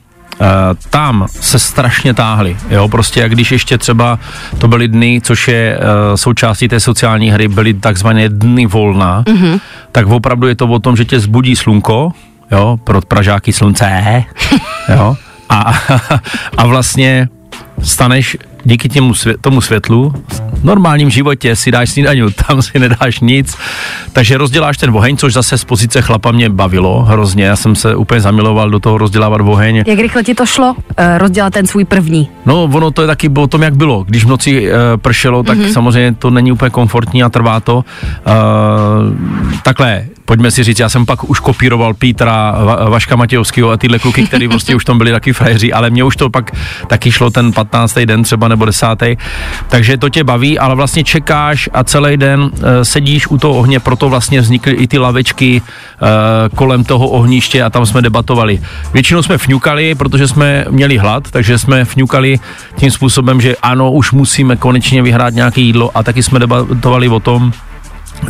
tam 0.91 1.27
se 1.31 1.59
strašně 1.59 2.15
táhly, 2.15 2.57
jo, 2.71 2.89
prostě 2.89 3.21
jak 3.21 3.33
když 3.33 3.53
ještě 3.53 3.79
třeba 3.79 4.19
to 4.59 4.69
byly 4.69 4.89
dny, 4.89 5.21
což 5.25 5.49
je 5.49 5.79
uh, 5.79 5.85
součástí 6.15 6.69
té 6.69 6.81
sociální 6.81 7.31
hry, 7.31 7.49
byly 7.49 7.75
takzvané 7.75 8.29
dny 8.29 8.67
volna, 8.67 9.23
mm-hmm. 9.23 9.61
tak 9.93 10.07
opravdu 10.07 10.47
je 10.47 10.55
to 10.55 10.67
o 10.67 10.79
tom, 10.79 10.97
že 10.97 11.05
tě 11.05 11.21
zbudí 11.21 11.57
slunko, 11.57 12.13
jo, 12.51 12.79
pro 12.85 13.01
Pražáky 13.01 13.53
slunce, 13.53 14.25
jo, 14.95 15.17
a, 15.49 15.75
a 16.57 16.67
vlastně 16.67 17.29
staneš 17.83 18.37
díky 18.69 18.89
těmu 18.89 19.13
svě- 19.13 19.37
tomu 19.41 19.61
světlu 19.61 20.15
v 20.53 20.65
normálním 20.65 21.11
životě 21.11 21.57
si 21.57 21.71
dáš 21.71 21.91
snídaňu, 21.91 22.31
tam 22.47 22.63
si 22.63 22.79
nedáš 22.79 23.21
nic, 23.21 23.57
takže 24.13 24.39
rozděláš 24.39 24.77
ten 24.79 24.91
oheň, 24.97 25.17
což 25.17 25.33
zase 25.33 25.59
z 25.59 25.65
pozice 25.65 26.03
chlapa 26.03 26.33
mě 26.33 26.51
bavilo 26.51 27.03
hrozně, 27.03 27.45
já 27.45 27.57
jsem 27.57 27.77
se 27.77 27.95
úplně 27.95 28.21
zamiloval 28.21 28.71
do 28.71 28.79
toho 28.79 28.99
rozdělávat 28.99 29.41
oheň. 29.41 29.83
Jak 29.87 29.99
rychle 29.99 30.25
ti 30.25 30.35
to 30.35 30.47
šlo, 30.47 30.71
uh, 30.71 31.19
rozdělat 31.19 31.53
ten 31.53 31.67
svůj 31.67 31.85
první? 31.85 32.29
No, 32.47 32.65
ono 32.65 32.91
to 32.91 33.03
je 33.03 33.07
taky 33.07 33.29
o 33.29 33.47
tom, 33.47 33.63
jak 33.63 33.77
bylo. 33.77 34.05
Když 34.05 34.25
v 34.25 34.29
noci 34.29 34.71
uh, 34.71 34.77
pršelo, 34.97 35.43
tak 35.43 35.59
mm-hmm. 35.59 35.73
samozřejmě 35.73 36.15
to 36.15 36.31
není 36.31 36.53
úplně 36.53 36.71
komfortní 36.71 37.23
a 37.23 37.29
trvá 37.29 37.61
to. 37.61 37.77
Uh, 37.77 37.85
takhle, 39.63 40.05
pojďme 40.29 40.51
si 40.51 40.65
říct, 40.65 40.79
já 40.79 40.89
jsem 40.89 41.07
pak 41.07 41.31
už 41.31 41.41
kopíroval 41.41 41.95
Pítra, 41.95 42.55
Va- 42.65 42.91
Vaška 42.91 43.17
Matějovského 43.17 43.71
a 43.71 43.77
tyhle 43.77 43.99
kluky, 43.99 44.23
který 44.27 44.49
prostě 44.55 44.75
už 44.75 44.85
tam 44.85 44.99
byli 44.99 45.11
taky 45.11 45.33
frajeři, 45.33 45.73
ale 45.73 45.91
mě 45.91 46.05
už 46.05 46.17
to 46.17 46.31
pak 46.31 46.51
taky 46.87 47.13
šlo 47.13 47.31
ten 47.31 47.53
15. 47.53 47.99
den 47.99 48.23
třeba 48.23 48.49
nebo 48.49 48.65
10. 48.65 48.87
Takže 49.69 49.97
to 49.97 50.09
tě 50.09 50.25
baví, 50.25 50.59
ale 50.59 50.75
vlastně 50.75 51.05
čekáš 51.05 51.69
a 51.73 51.85
celý 51.85 52.17
den 52.17 52.41
uh, 52.41 52.51
sedíš 52.83 53.27
u 53.27 53.39
toho 53.39 53.55
ohně, 53.55 53.81
proto 53.81 54.09
vlastně 54.09 54.41
vznikly 54.41 54.73
i 54.73 54.87
ty 54.87 54.99
lavečky 54.99 55.63
uh, 55.63 56.09
kolem 56.57 56.85
toho 56.85 57.09
ohniště 57.09 57.63
a 57.63 57.71
tam 57.71 57.87
jsme 57.87 58.03
debatovali. 58.03 58.61
Většinou 58.93 59.23
jsme 59.23 59.39
fňukali, 59.39 59.95
protože 59.95 60.29
jsme 60.29 60.65
měli 60.71 60.99
hlad, 60.99 61.31
takže 61.31 61.59
jsme 61.59 61.85
fňukali 61.85 62.41
tím 62.77 62.91
způsobem, 62.91 63.41
že 63.41 63.57
ano, 63.63 63.93
už 63.93 64.13
musíme 64.13 64.57
konečně 64.57 65.03
vyhrát 65.03 65.35
nějaké 65.35 65.61
jídlo 65.61 65.91
a 65.95 66.03
taky 66.03 66.23
jsme 66.23 66.39
debatovali 66.39 67.09
o 67.09 67.21
tom, 67.21 67.53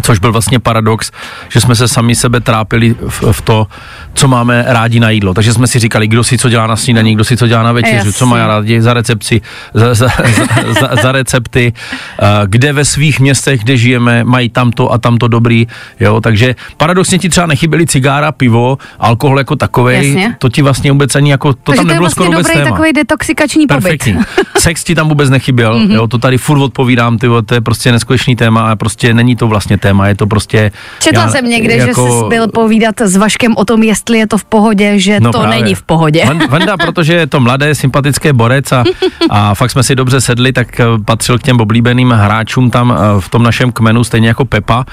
Což 0.03 0.19
byl 0.19 0.33
vlastně 0.33 0.59
paradox, 0.59 1.11
že 1.49 1.61
jsme 1.61 1.75
se 1.75 1.89
sami 1.89 2.15
sebe 2.15 2.41
trápili 2.41 2.95
v, 3.09 3.33
v 3.33 3.41
to, 3.41 3.67
co 4.15 4.29
máme 4.29 4.65
rádi 4.67 5.01
na 5.01 5.11
jídlo. 5.11 5.35
Takže 5.35 5.53
jsme 5.53 5.67
si 5.67 5.79
říkali, 5.79 6.09
kdo 6.09 6.25
si 6.25 6.39
co 6.39 6.49
dělá 6.49 6.67
na 6.67 6.77
snídaní, 6.77 7.15
kdo 7.15 7.25
si 7.25 7.37
co 7.37 7.47
dělá 7.47 7.63
na 7.63 7.73
večeři, 7.73 8.13
co 8.13 8.27
má 8.27 8.47
rádi 8.47 8.83
za 8.83 8.95
recepci, 8.95 9.41
za, 9.75 9.95
za, 9.95 10.09
za, 10.09 10.73
za, 10.81 11.03
za 11.03 11.13
recepty, 11.13 11.73
uh, 12.23 12.29
kde 12.47 12.73
ve 12.73 12.85
svých 12.85 13.21
městech, 13.21 13.61
kde 13.61 13.77
žijeme, 13.77 14.25
mají 14.25 14.49
tamto 14.49 14.93
a 14.93 14.99
tamto 14.99 15.29
dobrý, 15.29 15.67
jo, 16.01 16.21
takže 16.21 16.55
paradoxně 16.77 17.19
ti 17.19 17.29
třeba 17.29 17.47
nechyběly 17.47 17.87
cigára, 17.87 18.33
pivo, 18.33 18.79
alkohol 18.99 19.39
jako 19.39 19.57
takovej, 19.57 20.07
Jasně. 20.07 20.37
to 20.39 20.49
ti 20.49 20.63
vlastně 20.63 20.93
vůbec 20.93 21.17
ani 21.17 21.31
jako, 21.31 21.53
to 21.53 21.59
Takže 21.65 21.77
tam 21.77 21.85
to 21.85 21.89
nebylo 21.89 22.01
vlastně 22.01 22.25
skoro 22.25 22.31
vůbec 22.31 22.47
dobrý 22.47 22.59
téma. 22.59 22.71
takový 22.71 22.93
detoxikační 22.93 23.67
pobyt. 23.67 23.83
Perfektní. 23.83 24.17
Sex 24.59 24.85
ti 24.85 24.95
tam 24.95 25.09
vůbec 25.09 25.31
nechyběl, 25.31 25.81
mm-hmm. 25.81 25.95
jo, 25.95 26.09
to 26.09 26.19
tady 26.19 26.39
furt 26.39 26.59
odpovídám, 26.59 27.19
ty, 27.19 27.27
to 27.47 27.55
je 27.55 27.61
prostě 27.61 27.93
neskutečný 27.93 28.37
téma 28.37 28.71
a 28.71 28.77
prostě 28.77 29.15
není 29.15 29.37
to 29.37 29.49
vlastně 29.49 29.78
téma, 29.79 30.09
je 30.09 30.15
to 30.15 30.27
prostě... 30.27 30.73
Četla 31.01 31.23
já- 31.23 31.29
jsem 31.29 31.45
někde, 31.45 31.77
jako- 31.77 32.07
že 32.07 32.13
jsi 32.13 32.25
byl 32.29 32.49
povídat 32.49 33.01
s 33.01 33.17
Vaškem 33.17 33.57
o 33.57 33.65
tom, 33.65 33.83
jestli 33.83 34.19
je 34.19 34.27
to 34.27 34.39
v 34.39 34.45
pohodě, 34.45 34.99
že 34.99 35.21
to 35.21 35.31
právě. 35.31 35.49
není 35.49 35.75
v 35.75 35.83
pohodě. 35.83 36.25
Van- 36.25 36.49
Vanda, 36.49 36.77
protože 36.87 37.15
je 37.15 37.27
to 37.27 37.41
mladé, 37.41 37.75
sympatické 37.75 38.33
borec 38.33 38.73
a, 38.73 38.85
a 39.31 39.55
fakt 39.55 39.71
jsme 39.71 39.83
si 39.83 39.95
dobře 39.95 40.21
sedli, 40.21 40.53
tak 40.53 40.81
eh, 40.81 40.85
patřil 41.05 41.39
k 41.39 41.43
těm 41.43 41.61
oblíbeným 41.61 42.11
hráčům 42.11 42.71
tam 42.71 42.93
eh, 42.99 43.21
v 43.21 43.29
tom 43.29 43.43
našem 43.43 43.73
kmenu, 43.73 44.05
stejně 44.05 44.29
jako 44.29 44.45
Pepa. 44.45 44.85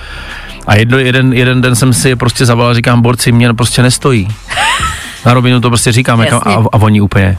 A 0.68 0.76
jedno, 0.76 0.98
jeden, 0.98 1.34
jeden 1.34 1.62
den 1.62 1.76
jsem 1.76 1.94
si 1.94 2.10
je 2.10 2.16
prostě 2.16 2.46
zavolal, 2.46 2.74
říkám, 2.74 3.02
borci, 3.02 3.32
mě 3.32 3.54
prostě 3.54 3.82
nestojí. 3.84 4.28
Na 5.26 5.34
rovinu 5.34 5.62
to 5.62 5.70
prostě 5.70 5.92
říkám, 5.92 6.22
jako, 6.22 6.36
a, 6.48 6.54
a 6.74 6.78
oni 6.82 7.02
úplně, 7.02 7.38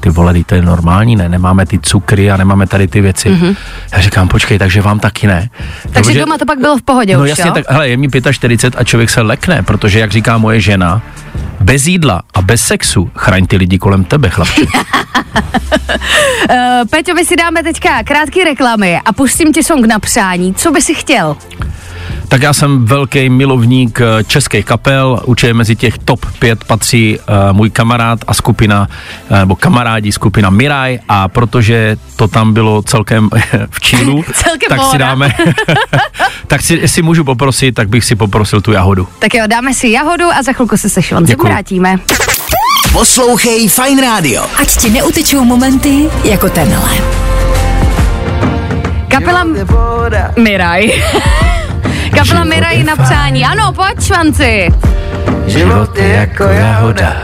ty 0.00 0.10
vole, 0.10 0.34
to 0.46 0.54
je 0.54 0.62
normální, 0.62 1.16
ne, 1.16 1.28
nemáme 1.28 1.66
ty 1.66 1.78
cukry 1.78 2.30
a 2.30 2.36
nemáme 2.36 2.66
tady 2.66 2.88
ty 2.88 3.00
věci. 3.00 3.30
Mm-hmm. 3.30 3.56
Já 3.92 4.00
říkám, 4.00 4.28
počkej, 4.28 4.58
takže 4.58 4.82
vám 4.82 4.98
taky 5.00 5.26
ne. 5.26 5.50
Takže 5.92 6.20
doma 6.20 6.38
to 6.38 6.46
pak 6.46 6.58
bylo 6.58 6.76
v 6.78 6.82
pohodě 6.82 7.16
No 7.16 7.22
už, 7.22 7.28
jasně, 7.28 7.44
jo? 7.46 7.52
tak 7.54 7.64
hele, 7.68 7.88
je 7.88 7.96
mi 7.96 8.08
45 8.32 8.80
a 8.80 8.84
člověk 8.84 9.10
se 9.10 9.20
lekne, 9.20 9.62
protože 9.62 9.98
jak 9.98 10.10
říká 10.10 10.38
moje 10.38 10.60
žena, 10.60 11.02
bez 11.60 11.86
jídla 11.86 12.22
a 12.34 12.42
bez 12.42 12.60
sexu 12.64 13.10
chraň 13.16 13.46
ty 13.46 13.56
lidi 13.56 13.78
kolem 13.78 14.04
tebe, 14.04 14.30
chlapče. 14.30 14.62
Uh, 16.50 16.88
Peťo, 16.90 17.14
my 17.14 17.24
si 17.24 17.36
dáme 17.36 17.62
teďka 17.62 18.02
krátký 18.02 18.44
reklamy 18.44 19.00
a 19.04 19.12
pustím 19.12 19.52
ti 19.52 19.62
song 19.62 19.86
na 19.86 19.98
přání. 19.98 20.54
Co 20.54 20.70
by 20.70 20.82
si 20.82 20.94
chtěl? 20.94 21.36
Tak 22.30 22.42
já 22.42 22.52
jsem 22.52 22.84
velký 22.84 23.28
milovník 23.28 24.00
eh, 24.00 24.24
českých 24.24 24.64
kapel, 24.64 25.20
určitě 25.24 25.54
mezi 25.54 25.76
těch 25.76 25.98
top 25.98 26.26
5 26.38 26.64
patří 26.64 27.18
uh, 27.18 27.56
můj 27.56 27.70
kamarád 27.70 28.18
a 28.26 28.34
skupina, 28.34 28.88
uh, 29.30 29.38
nebo 29.38 29.56
kamarádi 29.56 30.12
skupina 30.12 30.50
Miraj 30.50 30.98
a 31.08 31.28
protože 31.28 31.96
to 32.16 32.28
tam 32.28 32.54
bylo 32.54 32.82
celkem 32.82 33.30
v 33.70 33.80
čílu, 33.80 34.24
Celkem 34.32 34.68
tak 34.68 34.80
si 34.90 34.98
dáme, 34.98 35.34
tak 36.46 36.62
si, 36.62 36.74
jestli 36.74 37.02
můžu 37.02 37.24
poprosit, 37.24 37.74
tak 37.74 37.88
bych 37.88 38.04
si 38.04 38.16
poprosil 38.16 38.60
tu 38.60 38.72
jahodu. 38.72 39.08
Tak 39.18 39.34
jo, 39.34 39.44
dáme 39.46 39.74
si 39.74 39.88
jahodu 39.88 40.24
a 40.38 40.42
za 40.42 40.52
chvilku 40.52 40.76
se 40.76 40.88
se 40.88 41.02
Švancem 41.02 41.36
vrátíme. 41.44 41.98
Poslouchej 42.92 43.68
Fine 43.68 44.02
Radio. 44.02 44.44
Ať 44.60 44.76
ti 44.76 44.90
neutečou 44.90 45.44
momenty 45.44 46.10
jako 46.24 46.48
tenhle. 46.48 46.90
Kapela 49.08 49.46
Miraj. 50.36 50.90
Kapela 52.14 52.44
Miraj 52.44 52.84
na 52.84 52.96
přání. 52.96 53.44
Ano, 53.44 53.72
pojď 53.72 54.02
Švanci. 54.02 54.68
Život 55.46 55.98
je 55.98 56.08
jako 56.08 56.44
jahoda, 56.44 57.16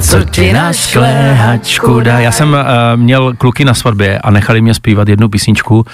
co 0.00 0.24
ti 0.24 0.52
na 0.52 0.72
škléhačku 0.72 2.00
dá. 2.00 2.18
Já 2.18 2.32
jsem 2.32 2.52
uh, 2.52 2.56
měl 2.96 3.34
kluky 3.34 3.64
na 3.64 3.74
svatbě 3.74 4.18
a 4.18 4.30
nechali 4.30 4.60
mě 4.60 4.74
zpívat 4.74 5.08
jednu 5.08 5.28
písničku 5.28 5.84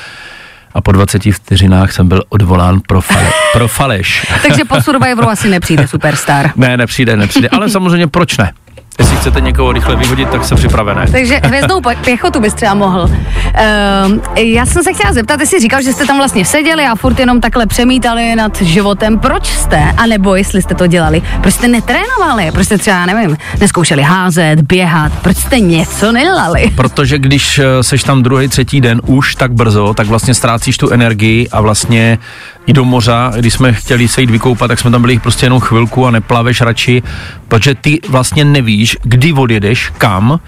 a 0.75 0.81
po 0.81 0.93
20 0.93 1.23
vteřinách 1.33 1.93
jsem 1.93 2.09
byl 2.09 2.23
odvolán 2.29 2.81
pro, 2.89 3.01
fale, 3.01 3.31
pro 3.53 3.69
faleš. 3.69 4.27
Takže 4.49 4.65
po 4.65 4.81
Survivoru 4.81 5.29
asi 5.29 5.49
nepřijde 5.49 5.89
Superstar. 5.89 6.51
Ne, 6.57 6.77
nepřijde, 6.77 7.17
nepřijde, 7.17 7.49
ale 7.49 7.69
samozřejmě 7.71 8.07
proč 8.07 8.37
ne? 8.39 8.53
Jestli 8.99 9.17
chcete 9.17 9.41
někoho 9.41 9.73
rychle 9.73 9.97
vyhodit, 9.97 10.29
tak 10.29 10.45
se 10.45 10.55
připravené. 10.55 11.07
Takže 11.13 11.41
hvězdnou 11.45 11.81
pěchotu 12.05 12.41
bys 12.41 12.55
třeba 12.55 12.75
mohl. 12.75 13.03
Uh, 13.03 14.39
já 14.39 14.67
jsem 14.67 14.83
se 14.83 14.93
chtěla 14.93 15.13
zeptat, 15.13 15.41
jestli 15.41 15.61
říkal, 15.61 15.83
že 15.83 15.93
jste 15.93 16.07
tam 16.07 16.17
vlastně 16.17 16.45
seděli 16.45 16.85
a 16.85 16.95
furt 16.95 17.19
jenom 17.19 17.41
takhle 17.41 17.67
přemítali 17.67 18.37
nad 18.37 18.63
životem. 18.63 19.19
Proč 19.19 19.47
jste? 19.47 19.95
A 19.97 20.07
nebo 20.07 20.35
jestli 20.35 20.63
jste 20.63 20.75
to 20.75 20.87
dělali? 20.87 21.23
Proč 21.41 21.55
jste 21.55 21.69
netrénovali? 21.69 22.51
Proč 22.53 22.67
jste 22.67 22.79
třeba, 22.79 23.07
nevím, 23.07 23.37
neskoušeli 23.61 24.03
házet, 24.03 24.61
běhat? 24.61 25.13
Proč 25.23 25.37
jste 25.37 25.61
něco 25.61 26.13
nedělali? 26.13 26.71
Protože 26.77 27.19
když 27.19 27.59
eh, 27.59 27.83
seš 27.83 28.03
tam 28.03 28.23
druhý, 28.23 28.49
třetí 28.49 28.81
den 28.81 29.01
už 29.07 29.35
tak 29.35 29.53
brzo, 29.53 29.95
tak 29.95 30.07
vlastně 30.07 30.35
ztrácíš 30.35 30.79
tu 30.79 30.91
energii 30.91 31.49
a 31.49 31.61
vlastně 31.61 32.19
i 32.67 32.73
do 32.73 32.85
moře, 32.85 33.13
když 33.39 33.55
jsme 33.55 33.73
chtěli 33.73 34.09
se 34.09 34.21
jít 34.21 34.31
vykoupat, 34.31 34.69
tak 34.69 34.79
jsme 34.79 34.91
tam 34.91 35.01
byli 35.01 35.19
prostě 35.19 35.47
jenom 35.47 35.61
chvilku 35.61 36.07
a 36.07 36.11
neplaveš 36.11 36.61
radši, 36.61 37.03
protože 37.49 37.75
ty 37.75 38.01
vlastně 38.09 38.45
nevíš, 38.45 38.97
kdy 39.03 39.33
odjedeš, 39.33 39.93
kam, 39.99 40.41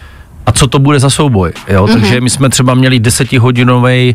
a 0.46 0.52
co 0.52 0.66
to 0.66 0.78
bude 0.78 1.00
za 1.00 1.10
souboj, 1.10 1.52
jo? 1.68 1.86
Mm-hmm. 1.86 1.92
Takže 1.92 2.20
my 2.20 2.30
jsme 2.30 2.48
třeba 2.48 2.74
měli 2.74 3.00
desetihodinovej, 3.00 4.14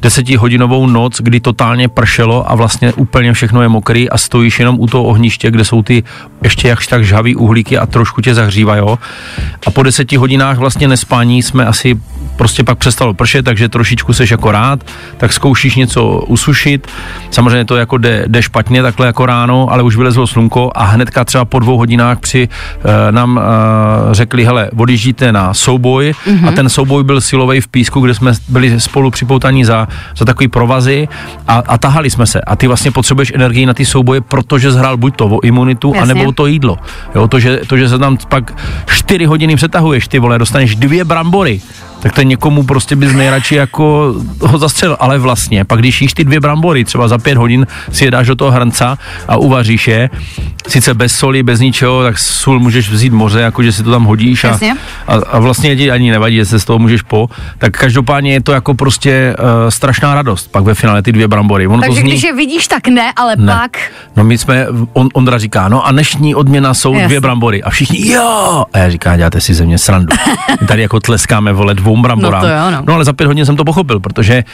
desetihodinovou 0.00 0.86
noc, 0.86 1.20
kdy 1.20 1.40
totálně 1.40 1.88
pršelo 1.88 2.50
a 2.50 2.54
vlastně 2.54 2.92
úplně 2.92 3.32
všechno 3.32 3.62
je 3.62 3.68
mokrý 3.68 4.10
a 4.10 4.18
stojíš 4.18 4.58
jenom 4.58 4.80
u 4.80 4.86
toho 4.86 5.04
ohniště, 5.04 5.50
kde 5.50 5.64
jsou 5.64 5.82
ty 5.82 6.02
ještě 6.42 6.68
jakž 6.68 6.86
tak 6.86 7.04
žhavý 7.04 7.36
uhlíky 7.36 7.78
a 7.78 7.86
trošku 7.86 8.20
tě 8.20 8.34
zahřívají. 8.34 8.82
A 9.66 9.70
po 9.70 9.82
deseti 9.82 10.16
hodinách 10.16 10.58
vlastně 10.58 10.88
nespání 10.88 11.42
jsme 11.42 11.66
asi 11.66 12.00
prostě 12.36 12.64
pak 12.64 12.78
přestalo 12.78 13.14
pršet, 13.14 13.44
takže 13.44 13.68
trošičku 13.68 14.12
seš 14.12 14.30
jako 14.30 14.52
rád, 14.52 14.86
tak 15.16 15.32
zkoušíš 15.32 15.74
něco 15.74 16.24
usušit. 16.26 16.88
Samozřejmě 17.30 17.64
to 17.64 17.76
jako 17.76 17.98
jde, 17.98 18.24
jde 18.26 18.42
špatně 18.42 18.82
takhle 18.82 19.06
jako 19.06 19.26
ráno, 19.26 19.72
ale 19.72 19.82
už 19.82 19.96
vylezlo 19.96 20.26
slunko 20.26 20.70
a 20.74 20.84
hnedka 20.84 21.24
třeba 21.24 21.44
po 21.44 21.58
dvou 21.58 21.78
hodinách 21.78 22.18
při 22.18 22.48
uh, 22.48 22.90
nám 23.10 23.36
uh, 23.36 23.42
řekli, 24.12 24.44
hele, 24.44 24.70
odjíždíte 24.76 25.32
na 25.32 25.54
souboj 25.66 26.14
mm-hmm. 26.14 26.48
a 26.48 26.50
ten 26.52 26.68
souboj 26.68 27.02
byl 27.04 27.20
silový 27.20 27.60
v 27.60 27.68
písku, 27.68 28.00
kde 28.00 28.14
jsme 28.14 28.32
byli 28.48 28.80
spolu 28.80 29.10
připoutaní 29.10 29.64
za, 29.64 29.88
za 30.16 30.24
takový 30.24 30.48
provazy 30.48 31.08
a, 31.48 31.62
a 31.66 31.74
tahali 31.78 32.10
jsme 32.10 32.26
se. 32.26 32.40
A 32.40 32.56
ty 32.56 32.66
vlastně 32.66 32.90
potřebuješ 32.90 33.32
energii 33.34 33.66
na 33.66 33.74
ty 33.74 33.84
souboje, 33.84 34.20
protože 34.20 34.70
zhrál 34.70 34.96
buď 34.96 35.16
to 35.16 35.26
o 35.26 35.40
imunitu, 35.42 35.90
Jasně. 35.94 36.02
anebo 36.02 36.32
to 36.32 36.46
jídlo. 36.46 36.78
Jo, 37.14 37.28
to, 37.28 37.40
že, 37.40 37.60
to, 37.66 37.74
že 37.76 37.88
se 37.88 37.98
tam 37.98 38.16
pak 38.28 38.54
4 38.86 39.24
hodiny 39.24 39.56
přetahuješ, 39.56 40.08
ty 40.08 40.18
vole, 40.18 40.38
dostaneš 40.38 40.76
dvě 40.76 41.04
brambory, 41.04 41.60
tak 42.06 42.14
to 42.14 42.22
někomu 42.22 42.62
prostě 42.62 42.96
bys 42.96 43.12
nejradši 43.12 43.54
jako 43.54 44.14
ho 44.40 44.58
zastřelil, 44.58 44.96
ale 45.00 45.18
vlastně, 45.18 45.64
pak 45.64 45.78
když 45.78 46.02
jíš 46.02 46.12
ty 46.12 46.24
dvě 46.24 46.40
brambory, 46.40 46.84
třeba 46.84 47.08
za 47.08 47.18
pět 47.18 47.38
hodin 47.38 47.66
si 47.92 48.04
je 48.04 48.10
dáš 48.10 48.26
do 48.26 48.34
toho 48.36 48.50
hrnca 48.50 48.98
a 49.28 49.36
uvaříš 49.36 49.88
je, 49.88 50.10
sice 50.68 50.94
bez 50.94 51.16
soli, 51.16 51.42
bez 51.42 51.60
ničeho, 51.60 52.02
tak 52.02 52.18
sůl 52.18 52.60
můžeš 52.60 52.90
vzít 52.90 53.12
moře, 53.12 53.40
jako 53.40 53.62
že 53.62 53.72
si 53.72 53.82
to 53.82 53.90
tam 53.90 54.04
hodíš 54.04 54.44
a, 54.44 54.58
a, 55.06 55.14
a 55.14 55.38
vlastně 55.38 55.76
ti 55.76 55.90
ani 55.90 56.10
nevadí, 56.10 56.36
že 56.36 56.44
se 56.44 56.60
z 56.60 56.64
toho 56.64 56.78
můžeš 56.78 57.02
po, 57.02 57.28
tak 57.58 57.76
každopádně 57.76 58.32
je 58.32 58.40
to 58.42 58.52
jako 58.52 58.74
prostě 58.74 59.36
uh, 59.38 59.44
strašná 59.68 60.14
radost, 60.14 60.50
pak 60.50 60.64
ve 60.64 60.74
finále 60.74 61.02
ty 61.02 61.12
dvě 61.12 61.28
brambory. 61.28 61.66
Ono 61.66 61.80
Takže 61.80 61.94
to 61.94 62.00
zní, 62.00 62.10
když 62.10 62.22
je 62.22 62.34
vidíš, 62.34 62.68
tak 62.68 62.88
ne, 62.88 63.12
ale 63.16 63.36
ne. 63.36 63.52
pak... 63.52 63.90
No 64.16 64.24
my 64.24 64.38
jsme, 64.38 64.66
on, 64.92 65.08
Ondra 65.12 65.38
říká, 65.38 65.68
no 65.68 65.86
a 65.86 65.92
dnešní 65.92 66.34
odměna 66.34 66.74
jsou 66.74 66.92
Jasně. 66.92 67.06
dvě 67.06 67.20
brambory. 67.20 67.62
A 67.62 67.70
všichni, 67.70 68.12
jo! 68.12 68.64
A 68.72 68.78
já 68.78 68.90
říkám, 68.90 69.16
děláte 69.16 69.40
si 69.40 69.54
ze 69.54 69.64
mě 69.64 69.78
srandu. 69.78 70.16
My 70.60 70.66
tady 70.66 70.82
jako 70.82 71.00
tleskáme, 71.00 71.52
vole, 71.52 71.74
dvou 71.74 71.95
bramborám. 72.02 72.42
No 72.42 72.48
to 72.48 72.54
jo, 72.54 72.70
no. 72.70 72.82
no 72.86 72.94
ale 72.94 73.04
za 73.04 73.12
pět 73.12 73.26
hodin 73.26 73.46
jsem 73.46 73.56
to 73.56 73.64
pochopil, 73.64 74.00
protože 74.00 74.44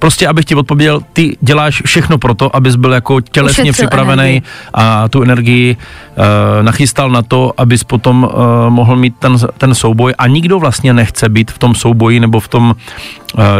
prostě, 0.00 0.28
abych 0.28 0.44
ti 0.44 0.54
odpověděl, 0.54 1.00
ty 1.12 1.36
děláš 1.40 1.82
všechno 1.86 2.18
pro 2.18 2.34
to, 2.34 2.56
abys 2.56 2.76
byl 2.76 2.92
jako 2.92 3.20
tělesně 3.20 3.62
Ušetřil 3.62 3.86
připravený 3.86 4.22
energii. 4.22 4.42
a 4.74 5.08
tu 5.08 5.22
energii 5.22 5.76
uh, 5.76 6.24
nachystal 6.62 7.10
na 7.10 7.22
to, 7.22 7.52
abys 7.56 7.84
potom 7.84 8.24
uh, 8.24 8.30
mohl 8.68 8.96
mít 8.96 9.14
ten, 9.18 9.36
ten 9.58 9.74
souboj 9.74 10.14
a 10.18 10.26
nikdo 10.26 10.58
vlastně 10.58 10.92
nechce 10.92 11.28
být 11.28 11.50
v 11.50 11.58
tom 11.58 11.74
souboji 11.74 12.20
nebo 12.20 12.40
v 12.40 12.48
tom 12.48 12.74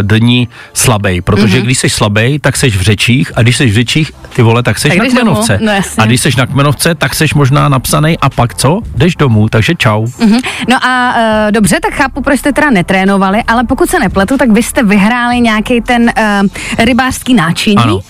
dní 0.03 0.49
slabej, 0.75 1.21
protože 1.21 1.59
mm-hmm. 1.59 1.63
když 1.63 1.79
jsi 1.79 1.91
slabej, 1.91 2.39
tak 2.39 2.57
seš 2.57 2.77
v 2.77 2.81
řečích 2.81 3.33
a 3.37 3.43
když 3.43 3.57
seš 3.57 3.71
v 3.71 3.75
řečích, 3.75 4.13
ty 4.37 4.43
vole, 4.43 4.63
tak 4.63 4.79
seš 4.79 4.89
Tak 4.89 4.99
na 4.99 5.05
domů, 5.05 5.21
kmenovce. 5.21 5.59
no 5.63 5.73
jasně. 5.73 6.03
a 6.03 6.07
když 6.07 6.21
seš 6.21 6.37
na 6.37 6.47
kmenovce, 6.47 6.95
tak 6.95 7.15
seš 7.15 7.35
možná 7.35 7.69
napsaný 7.69 8.19
a 8.19 8.31
pak 8.31 8.55
co? 8.55 8.81
Jdeš 8.97 9.17
domů, 9.17 9.49
takže 9.49 9.75
čau. 9.75 10.07
Mhm. 10.21 10.39
No 10.69 10.85
a 10.85 11.15
uh, 11.17 11.53
dobře, 11.53 11.77
tak 11.83 11.95
chápu, 11.95 12.21
proč 12.23 12.39
jste 12.41 12.53
teda 12.53 12.71
netrénovali, 12.71 13.43
ale 13.49 13.65
pokud 13.65 13.91
se 13.91 13.99
nepletu, 13.99 14.37
tak 14.37 14.51
vy 14.51 14.63
jste 14.63 14.83
vyhráli 14.83 15.41
nějaký 15.41 15.81
ten 15.81 16.03
uh, 16.03 16.49
rybářský 16.85 17.35
náčiní. 17.35 17.77
Ano. 17.77 17.97
Uh, 17.97 18.03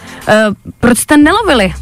proč 0.81 0.99
jste 0.99 1.17
nelovili 1.17 1.73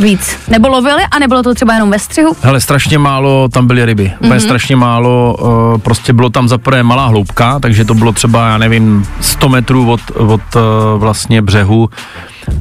víc? 0.00 0.36
Nebo 0.48 0.68
lovili 0.68 1.02
a 1.10 1.18
nebylo 1.18 1.42
to 1.42 1.54
třeba 1.54 1.74
jenom 1.74 1.90
ve 1.90 1.98
střihu? 1.98 2.36
Hele, 2.42 2.60
strašně 2.60 2.98
málo 2.98 3.48
tam 3.48 3.66
byly 3.66 3.84
ryby. 3.84 4.04
Mm-hmm. 4.20 4.28
Mhm. 4.28 4.40
strašně 4.40 4.76
málo, 4.76 5.36
uh, 5.40 5.80
prostě 5.80 6.12
bylo 6.12 6.30
tam 6.30 6.48
za 6.48 6.58
prvé 6.58 6.82
malá 6.82 7.06
hloubka, 7.06 7.58
takže 7.58 7.84
to 7.84 7.94
bylo 7.94 8.12
třeba, 8.12 8.48
já 8.48 8.58
nevím, 8.58 9.06
100 9.26 9.48
metrů 9.48 9.90
od, 9.90 10.00
od 10.16 10.40
uh, 10.56 10.62
vlastně 10.96 11.42
břehu, 11.42 11.90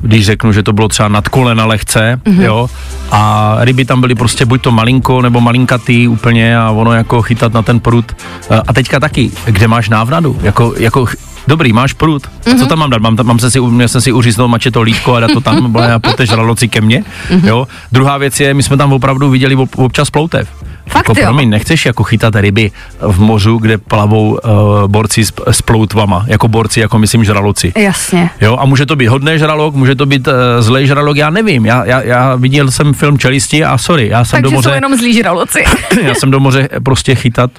když 0.01 0.25
řeknu, 0.25 0.51
že 0.51 0.63
to 0.63 0.74
bylo 0.74 0.88
třeba 0.88 1.10
nad 1.10 1.29
kolena 1.29 1.65
lehce, 1.65 2.22
mm-hmm. 2.24 2.41
jo, 2.41 2.69
a 3.12 3.55
ryby 3.60 3.86
tam 3.86 4.01
byly 4.01 4.15
prostě 4.15 4.45
buď 4.45 4.62
to 4.62 4.72
malinko, 4.72 5.22
nebo 5.22 5.41
malinkatý 5.41 6.07
úplně 6.07 6.57
a 6.57 6.72
ono 6.72 6.93
jako 6.93 7.22
chytat 7.22 7.53
na 7.53 7.62
ten 7.62 7.79
prut. 7.79 8.12
Uh, 8.51 8.60
a 8.67 8.74
teďka 8.74 9.00
taky, 9.00 9.31
kde 9.45 9.67
máš 9.67 9.89
návnadu, 9.89 10.39
jako, 10.41 10.74
jako 10.77 11.05
dobrý, 11.48 11.74
máš 11.74 11.94
prut. 11.94 12.28
A 12.46 12.50
Mhm. 12.50 12.60
co 12.60 12.66
tam 12.66 12.80
mám 12.80 12.90
dát? 12.90 13.02
Mám, 13.02 13.16
tam, 13.16 13.25
mám 13.25 13.40
se 13.40 13.52
si, 13.52 13.60
měl 13.62 13.88
jsem 13.88 14.02
si 14.02 14.12
uříznout 14.12 14.50
mačeto 14.52 14.82
lítko 14.82 15.14
a 15.16 15.20
dát 15.20 15.32
to 15.32 15.42
tam, 15.42 15.74
vole, 15.74 15.94
a 15.94 16.00
poté 16.00 16.25
žraloci 16.25 16.68
ke 16.68 16.82
mně. 16.82 17.04
Mhm. 17.32 17.48
Jo. 17.48 17.68
Druhá 17.92 18.18
věc 18.18 18.40
je, 18.40 18.54
my 18.54 18.64
jsme 18.64 18.78
tam 18.78 18.94
opravdu 18.94 19.30
viděli 19.30 19.56
ob, 19.56 19.70
občas 19.75 20.10
ploutev. 20.10 20.48
Fakt 20.90 21.10
jako, 21.10 21.20
jo? 21.22 21.25
promiň, 21.25 21.50
nechceš 21.50 21.86
jako 21.86 22.04
chytat 22.04 22.36
ryby 22.36 22.72
v 23.02 23.20
mořu, 23.20 23.58
kde 23.58 23.78
plavou 23.78 24.30
uh, 24.32 24.40
borci 24.88 25.25
s, 25.25 25.34
s 25.52 25.62
ploutvama, 25.62 26.25
jako 26.28 26.48
borci, 26.48 26.80
jako 26.80 27.00
myslím 27.00 27.24
žraloci. 27.24 27.74
Jasně. 27.78 28.30
Jo, 28.42 28.58
a 28.60 28.66
může 28.66 28.86
to 28.86 28.96
být 28.96 29.08
hodný 29.08 29.32
žralok, 29.40 29.75
může 29.75 29.96
to 29.96 30.06
být 30.06 30.28
uh, 30.28 30.34
zlej 30.60 30.88
žralok, 30.88 31.18
já 31.18 31.30
nevím. 31.30 31.66
Já, 31.66 31.86
já, 31.86 32.02
já 32.02 32.36
viděl 32.36 32.72
jsem 32.72 32.94
film 32.94 33.18
Čelisti 33.18 33.64
a 33.64 33.78
sorry, 33.78 34.08
já 34.08 34.25
jsem 34.25 34.42
do 34.42 34.50
Takže 34.50 34.56
jsou 34.56 34.58
moře, 34.70 34.75
jenom 34.75 34.96
zlí 34.96 35.14
žraloci. 35.14 35.64
já 36.02 36.14
jsem 36.14 36.32
do 36.32 36.40
moře 36.40 36.70
prostě 36.84 37.16
chytat 37.16 37.52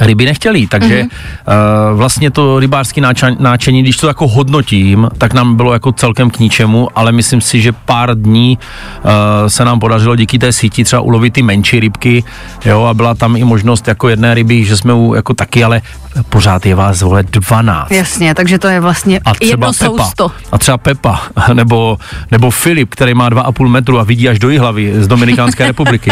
ryby 0.00 0.24
nechtěli, 0.24 0.66
takže 0.66 0.94
Mhm. 0.98 1.08
mm-hmm. 1.08 1.90
uh, 1.92 1.98
vlastně 1.98 2.30
to 2.30 2.58
rybářský 2.60 3.00
náča- 3.00 3.36
náčení, 3.40 3.82
když 3.82 3.96
to 3.96 4.06
jako 4.08 4.28
hodnotím, 4.28 5.08
tak 5.18 5.32
nám 5.34 5.56
bylo 5.56 5.72
jako 5.72 5.92
celkem 5.92 6.30
k 6.30 6.38
ničemu, 6.38 6.88
ale 6.94 7.12
myslím 7.12 7.40
si, 7.40 7.60
že 7.60 7.72
pár 7.72 8.14
dní 8.18 8.58
uh, 9.04 9.10
se 9.48 9.64
nám 9.64 9.80
podařilo 9.80 10.16
díky 10.16 10.38
té 10.38 10.52
síti 10.52 10.84
třeba 10.84 11.02
ulovit 11.02 11.32
ty 11.32 11.42
menší 11.42 11.80
rybky, 11.80 12.24
jo, 12.64 12.82
a 12.84 12.94
byla 12.94 13.14
tam 13.14 13.36
i 13.36 13.44
možnost 13.44 13.88
jako 13.88 14.08
jedné 14.08 14.34
ryby, 14.34 14.64
že 14.64 14.76
jsme 14.76 14.92
u, 14.94 15.14
jako 15.14 15.34
taky, 15.34 15.64
ale 15.64 15.82
pořád 16.28 16.66
je 16.66 16.74
vás, 16.74 17.02
vole, 17.02 17.22
12. 17.22 17.90
Jasně, 17.90 18.34
takže 18.34 18.58
to 18.58 18.68
je 18.68 18.80
vlastně 18.80 19.20
A 19.24 19.34
třeba 19.34 19.50
jedno 19.50 19.72
Pepa, 19.78 20.04
sousto. 20.04 20.30
a 20.52 20.58
třeba 20.58 20.78
Pepa, 20.78 21.20
nebo, 21.52 21.98
nebo 22.30 22.50
Filip, 22.50 22.90
který 22.90 23.14
má 23.14 23.30
2,5 23.30 23.68
metru 23.68 23.98
a 23.98 24.02
vidí 24.02 24.28
až 24.28 24.38
do 24.38 24.48
hlavy 24.60 24.92
z 25.02 25.06
Dominikánské 25.08 25.66
republiky. 25.66 26.10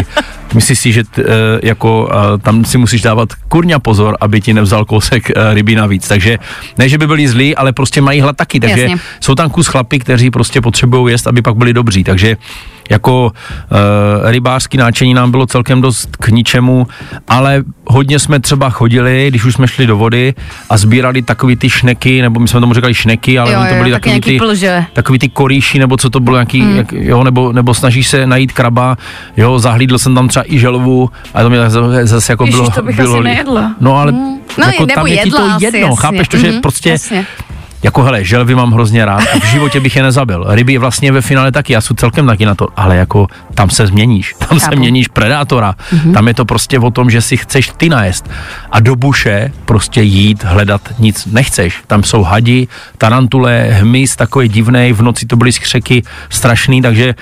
Myslíš 0.55 0.79
si, 0.79 0.93
že 0.93 1.05
t, 1.05 1.23
e, 1.23 1.25
jako 1.63 2.11
e, 2.13 2.39
tam 2.39 2.65
si 2.65 2.79
musíš 2.79 3.03
dávat 3.03 3.29
kurňa 3.49 3.79
pozor, 3.79 4.17
aby 4.21 4.41
ti 4.41 4.53
nevzal 4.55 4.85
kousek 4.85 5.31
e, 5.31 5.55
ryby 5.55 5.75
navíc. 5.75 6.09
Takže 6.09 6.39
ne, 6.79 6.89
že 6.89 6.99
by 6.99 7.07
byli 7.07 7.29
zlí, 7.29 7.57
ale 7.57 7.73
prostě 7.73 8.01
mají 8.01 8.21
hlad 8.21 8.37
taky. 8.37 8.61
Takže 8.61 8.83
Jasně. 8.83 8.97
jsou 9.21 9.35
tam 9.35 9.51
kus 9.51 9.67
chlapy, 9.67 9.99
kteří 9.99 10.31
prostě 10.31 10.61
potřebují 10.61 11.15
jíst, 11.15 11.27
aby 11.27 11.43
pak 11.43 11.57
byli 11.57 11.73
dobří. 11.73 12.05
Takže 12.05 12.37
jako 12.91 13.33
e, 13.33 14.33
rybářský 14.33 14.77
náčení 14.77 15.15
nám 15.15 15.31
bylo 15.31 15.47
celkem 15.47 15.81
dost 15.81 16.17
k 16.17 16.29
ničemu, 16.29 16.87
ale 17.29 17.63
hodně 17.87 18.19
jsme 18.19 18.41
třeba 18.41 18.71
chodili, 18.71 19.27
když 19.29 19.45
už 19.45 19.55
jsme 19.55 19.69
šli 19.69 19.87
do 19.87 19.97
vody 19.97 20.35
a 20.71 20.77
sbírali 20.77 21.23
takový 21.23 21.57
ty 21.57 21.71
šneky, 21.71 22.23
nebo 22.23 22.41
my 22.41 22.49
jsme 22.49 22.61
tomu 22.61 22.75
říkali 22.75 22.95
šneky, 22.95 23.39
ale 23.39 23.53
Jo, 23.53 23.61
oni 23.61 23.69
to 23.69 23.75
byly 23.75 23.91
taky 23.91 24.01
takový 24.01 24.11
nějaký 24.13 24.31
ty, 24.31 24.39
plže. 24.39 24.85
takový 24.93 25.19
ty 25.19 25.29
korýši, 25.29 25.79
nebo 25.79 25.97
co 25.97 26.11
to 26.11 26.21
bylo, 26.21 26.37
nějaký, 26.37 26.61
hmm. 26.61 26.77
jak, 26.77 26.93
jo, 26.93 27.25
nebo, 27.25 27.53
nebo 27.53 27.75
snažíš 27.75 28.09
se 28.09 28.27
najít 28.27 28.53
kraba, 28.53 28.97
jo, 29.37 29.59
zahlídl 29.59 29.99
jsem 29.99 30.15
tam 30.15 30.29
třeba 30.29 30.45
i 30.53 30.59
želvu, 30.59 31.11
a 31.35 31.43
to 31.43 31.51
mě 31.51 31.71
zase, 31.71 32.07
zase 32.07 32.33
jako 32.33 32.45
Ježiš, 32.45 32.57
bylo, 32.61 32.71
to 32.71 32.83
bych 32.83 32.97
bylo 32.97 33.15
asi 33.15 33.25
nejedla. 33.25 33.75
No 33.81 33.97
ale 33.97 34.13
Hmm. 34.13 34.39
No, 34.59 34.67
jako 34.67 34.87
tam 34.87 35.07
je 35.07 35.17
ti 35.17 35.31
to 35.31 35.37
jedla 35.41 35.55
asi, 35.55 35.65
jedno, 35.65 35.79
jasně. 35.81 35.97
chápeš 35.97 36.29
to, 36.29 36.37
že 36.37 36.51
Mhm, 36.51 36.61
prostě 36.61 36.91
jasně. 36.91 37.27
Jako 37.83 38.03
hele, 38.03 38.25
želvy 38.25 38.55
mám 38.55 38.73
hrozně 38.73 39.05
rád 39.05 39.23
a 39.35 39.39
v 39.39 39.45
životě 39.45 39.81
bych 39.81 39.97
je 39.97 40.03
nezabil. 40.03 40.45
Ryby 40.49 40.79
vlastně 40.79 41.13
ve 41.13 41.21
finále 41.21 41.53
taky, 41.53 41.73
já 41.73 41.81
jsem 41.81 41.97
celkem 41.97 42.27
taky 42.27 42.47
na 42.47 42.55
to, 42.55 42.69
ale 42.77 42.97
jako 42.97 43.27
tam 43.55 43.71
se 43.71 43.87
změníš, 43.87 44.35
tam 44.49 44.61
se 44.61 44.77
měníš 44.77 45.09
predátora, 45.09 45.75
mm-hmm. 45.75 46.13
tam 46.13 46.29
je 46.29 46.35
to 46.35 46.45
prostě 46.45 46.79
o 46.79 46.91
tom, 46.91 47.11
že 47.11 47.23
si 47.23 47.37
chceš 47.37 47.73
ty 47.77 47.89
najest 47.89 48.31
a 48.71 48.81
do 48.81 48.97
buše 48.97 49.53
prostě 49.65 50.03
jít, 50.03 50.45
hledat 50.45 50.81
nic 50.99 51.27
nechceš. 51.27 51.83
Tam 51.87 52.03
jsou 52.03 52.23
hadi, 52.23 52.69
tarantule, 52.99 53.69
hmyz 53.71 54.17
takový 54.17 54.49
divný, 54.49 54.93
v 54.93 55.03
noci 55.03 55.27
to 55.27 55.37
byly 55.37 55.53
skřeky 55.53 56.03
strašný, 56.29 56.83
takže 56.83 57.15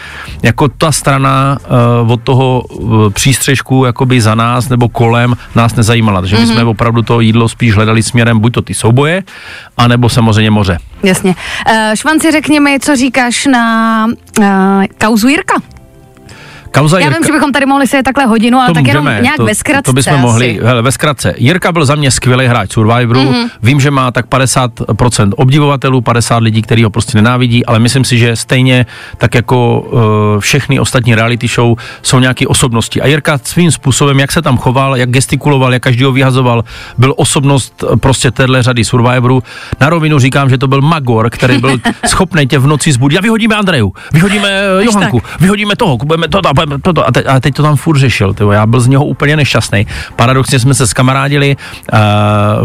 jako 0.42 0.68
ta 0.68 0.92
strana 0.92 1.58
uh, 2.02 2.12
od 2.12 2.22
toho 2.22 2.60
uh, 2.60 3.10
přístřežku 3.10 3.84
jakoby 3.84 4.20
za 4.20 4.34
nás 4.34 4.68
nebo 4.68 4.88
kolem 4.88 5.36
nás 5.54 5.74
nezajímala, 5.74 6.20
takže 6.20 6.38
my 6.38 6.46
jsme 6.46 6.64
opravdu 6.64 7.02
to 7.02 7.20
jídlo 7.20 7.48
spíš 7.48 7.74
hledali 7.74 8.02
směrem 8.02 8.38
buď 8.38 8.52
to 8.52 8.62
ty 8.62 8.74
souboje, 8.74 9.22
anebo 9.76 10.08
samozřejmě 10.08 10.49
moře. 10.50 10.78
Jasně. 11.02 11.34
Uh, 11.68 11.74
Švanci, 11.94 12.32
řekni 12.32 12.60
mi, 12.60 12.80
co 12.80 12.96
říkáš 12.96 13.46
na 13.46 14.06
uh, 14.38 14.44
kauzu 15.00 15.28
Jirka. 15.28 15.54
Kauza 16.72 16.98
Já 16.98 17.04
Jirka, 17.04 17.18
vím, 17.18 17.26
že 17.26 17.32
bychom 17.32 17.52
tady 17.52 17.66
mohli 17.66 17.86
se 17.86 18.02
takhle 18.02 18.24
hodinu, 18.24 18.58
ale 18.58 18.66
to 18.68 18.74
tak 18.74 18.86
jenom 18.86 19.04
můžeme, 19.04 19.20
nějak 19.22 19.36
to, 19.36 19.44
ve 19.44 19.54
zkratce. 19.54 19.82
To 19.82 19.92
bychom 19.92 20.14
asi. 20.14 20.22
mohli, 20.22 20.60
hele, 20.62 20.82
ve 20.82 20.92
zkratce. 20.92 21.34
Jirka 21.36 21.72
byl 21.72 21.84
za 21.84 21.94
mě 21.94 22.10
skvělý 22.10 22.46
hráč 22.46 22.72
Survivoru, 22.72 23.20
Mhm. 23.20 23.32
mm-hmm. 23.32 23.50
vím, 23.62 23.80
že 23.80 23.90
má 23.90 24.10
tak 24.10 24.26
50% 24.26 25.30
obdivovatelů, 25.36 26.00
50 26.00 26.36
lidí, 26.42 26.62
který 26.62 26.84
ho 26.84 26.90
prostě 26.90 27.18
nenávidí, 27.18 27.66
ale 27.66 27.78
myslím 27.78 28.04
si, 28.04 28.18
že 28.18 28.36
stejně 28.36 28.86
tak 29.18 29.34
jako 29.34 29.80
uh, 29.80 30.00
všechny 30.40 30.80
ostatní 30.80 31.14
reality 31.14 31.48
show 31.48 31.78
jsou 32.02 32.18
nějaké 32.18 32.46
osobnosti. 32.46 33.02
A 33.02 33.06
Jirka 33.06 33.38
svým 33.44 33.70
způsobem, 33.70 34.18
jak 34.20 34.32
se 34.32 34.42
tam 34.42 34.56
choval, 34.58 34.96
jak 34.96 35.10
gestikuloval, 35.10 35.72
jak 35.72 35.82
každý 35.82 36.04
ho 36.04 36.12
vyhazoval, 36.12 36.64
byl 36.98 37.14
osobnost 37.16 37.84
eh, 37.92 37.96
prostě 37.96 38.30
téhle 38.30 38.62
řady 38.62 38.84
Survivoru. 38.84 39.42
Na 39.80 39.88
rovinu 39.90 40.18
říkám, 40.18 40.50
že 40.50 40.58
to 40.58 40.68
byl 40.68 40.80
Magor, 40.80 41.30
který 41.30 41.58
byl 41.58 41.78
schopný 42.06 42.46
tě 42.46 42.58
v 42.58 42.66
noci 42.66 42.92
zbudit. 42.92 43.18
A 43.18 43.22
vyhodíme 43.22 43.56
Andreju, 43.56 43.92
vyhodíme 44.12 44.48
eh, 44.80 44.84
Johanku, 44.84 45.22
vyhodíme 45.40 45.76
toho, 45.76 45.98
kupujeme 45.98 46.28
to, 46.28 46.40
budeme 46.40 46.59
to, 46.82 46.92
to. 46.92 47.08
a, 47.08 47.12
teď, 47.12 47.26
a 47.26 47.40
teď 47.40 47.54
to 47.54 47.62
tam 47.62 47.76
furt 47.76 47.98
řešil. 47.98 48.34
Tyjo. 48.34 48.50
Já 48.50 48.66
byl 48.66 48.80
z 48.80 48.86
něho 48.86 49.04
úplně 49.04 49.36
nešťastný. 49.36 49.86
Paradoxně 50.16 50.58
jsme 50.58 50.74
se 50.74 50.86
skamarádili 50.86 51.56
uh, 51.56 51.98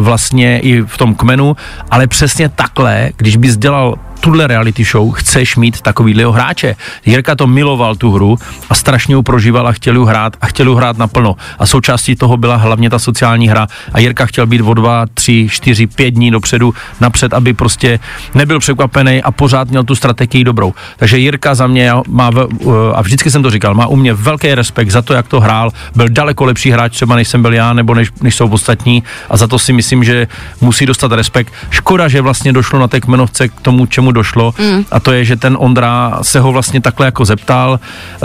vlastně 0.04 0.60
i 0.60 0.82
v 0.82 0.98
tom 0.98 1.16
kmenu, 1.16 1.56
ale 1.92 2.08
přesně 2.08 2.50
takhle, 2.50 3.10
když 3.18 3.38
bys 3.38 3.58
dělal 3.58 3.96
tuhle 4.26 4.48
reality 4.48 4.84
show 4.84 5.12
chceš 5.14 5.56
mít 5.56 5.82
takovýhleho 5.82 6.32
hráče. 6.32 6.76
Jirka 7.06 7.36
to 7.36 7.48
miloval 7.48 7.96
tu 7.96 8.12
hru 8.12 8.38
a 8.70 8.76
strašně 8.76 9.16
ji 9.16 9.24
prožíval 9.24 9.68
a 9.68 9.72
chtěl 9.72 9.98
ji 9.98 10.06
hrát 10.06 10.38
a 10.42 10.48
chtěl 10.48 10.70
ji 10.70 10.76
hrát 10.76 10.98
naplno. 10.98 11.36
A 11.60 11.66
součástí 11.66 12.16
toho 12.16 12.38
byla 12.38 12.56
hlavně 12.56 12.90
ta 12.90 13.00
sociální 13.00 13.48
hra 13.48 13.68
a 13.94 14.00
Jirka 14.00 14.26
chtěl 14.26 14.48
být 14.48 14.62
o 14.62 14.74
dva, 14.74 15.06
tři, 15.14 15.48
čtyři, 15.52 15.88
pět 15.88 16.12
dní 16.12 16.32
dopředu 16.32 16.74
napřed, 17.02 17.34
aby 17.34 17.54
prostě 17.54 18.00
nebyl 18.34 18.60
překvapený 18.60 19.24
a 19.24 19.32
pořád 19.32 19.70
měl 19.70 19.84
tu 19.84 19.96
strategii 19.96 20.44
dobrou. 20.44 20.74
Takže 20.98 21.18
Jirka 21.18 21.56
za 21.56 21.68
mě 21.68 21.92
má, 22.08 22.30
ve- 22.30 22.48
a 22.94 23.02
vždycky 23.02 23.32
jsem 23.32 23.44
to 23.44 23.52
říkal, 23.52 23.74
má 23.74 23.88
u 23.88 23.96
mě 23.96 24.14
velký 24.14 24.56
respekt 24.56 24.90
za 24.90 25.02
to, 25.02 25.14
jak 25.14 25.28
to 25.28 25.40
hrál, 25.40 25.72
byl 25.96 26.10
daleko 26.10 26.46
lepší 26.46 26.72
hráč 26.72 26.94
třeba 26.94 27.16
než 27.16 27.28
jsem 27.28 27.42
byl 27.42 27.54
já, 27.54 27.74
nebo 27.74 27.94
než, 27.94 28.10
než 28.22 28.36
jsou 28.36 28.50
ostatní 28.50 29.04
a 29.30 29.38
za 29.38 29.48
to 29.48 29.60
si 29.60 29.74
myslím, 29.74 30.04
že 30.04 30.28
musí 30.62 30.86
dostat 30.86 31.12
respekt. 31.12 31.54
Škoda, 31.70 32.08
že 32.08 32.22
vlastně 32.22 32.54
došlo 32.54 32.80
na 32.80 32.88
té 32.88 33.02
kmenovce 33.02 33.48
k 33.48 33.60
tomu, 33.62 33.86
čemu 33.86 34.15
došlo 34.16 34.54
mm. 34.60 34.86
a 34.92 35.00
to 35.00 35.12
je, 35.12 35.26
že 35.26 35.36
ten 35.36 35.58
Ondra 35.60 36.20
se 36.22 36.40
ho 36.40 36.52
vlastně 36.52 36.82
takhle 36.82 37.06
jako 37.06 37.26
zeptal, 37.26 37.80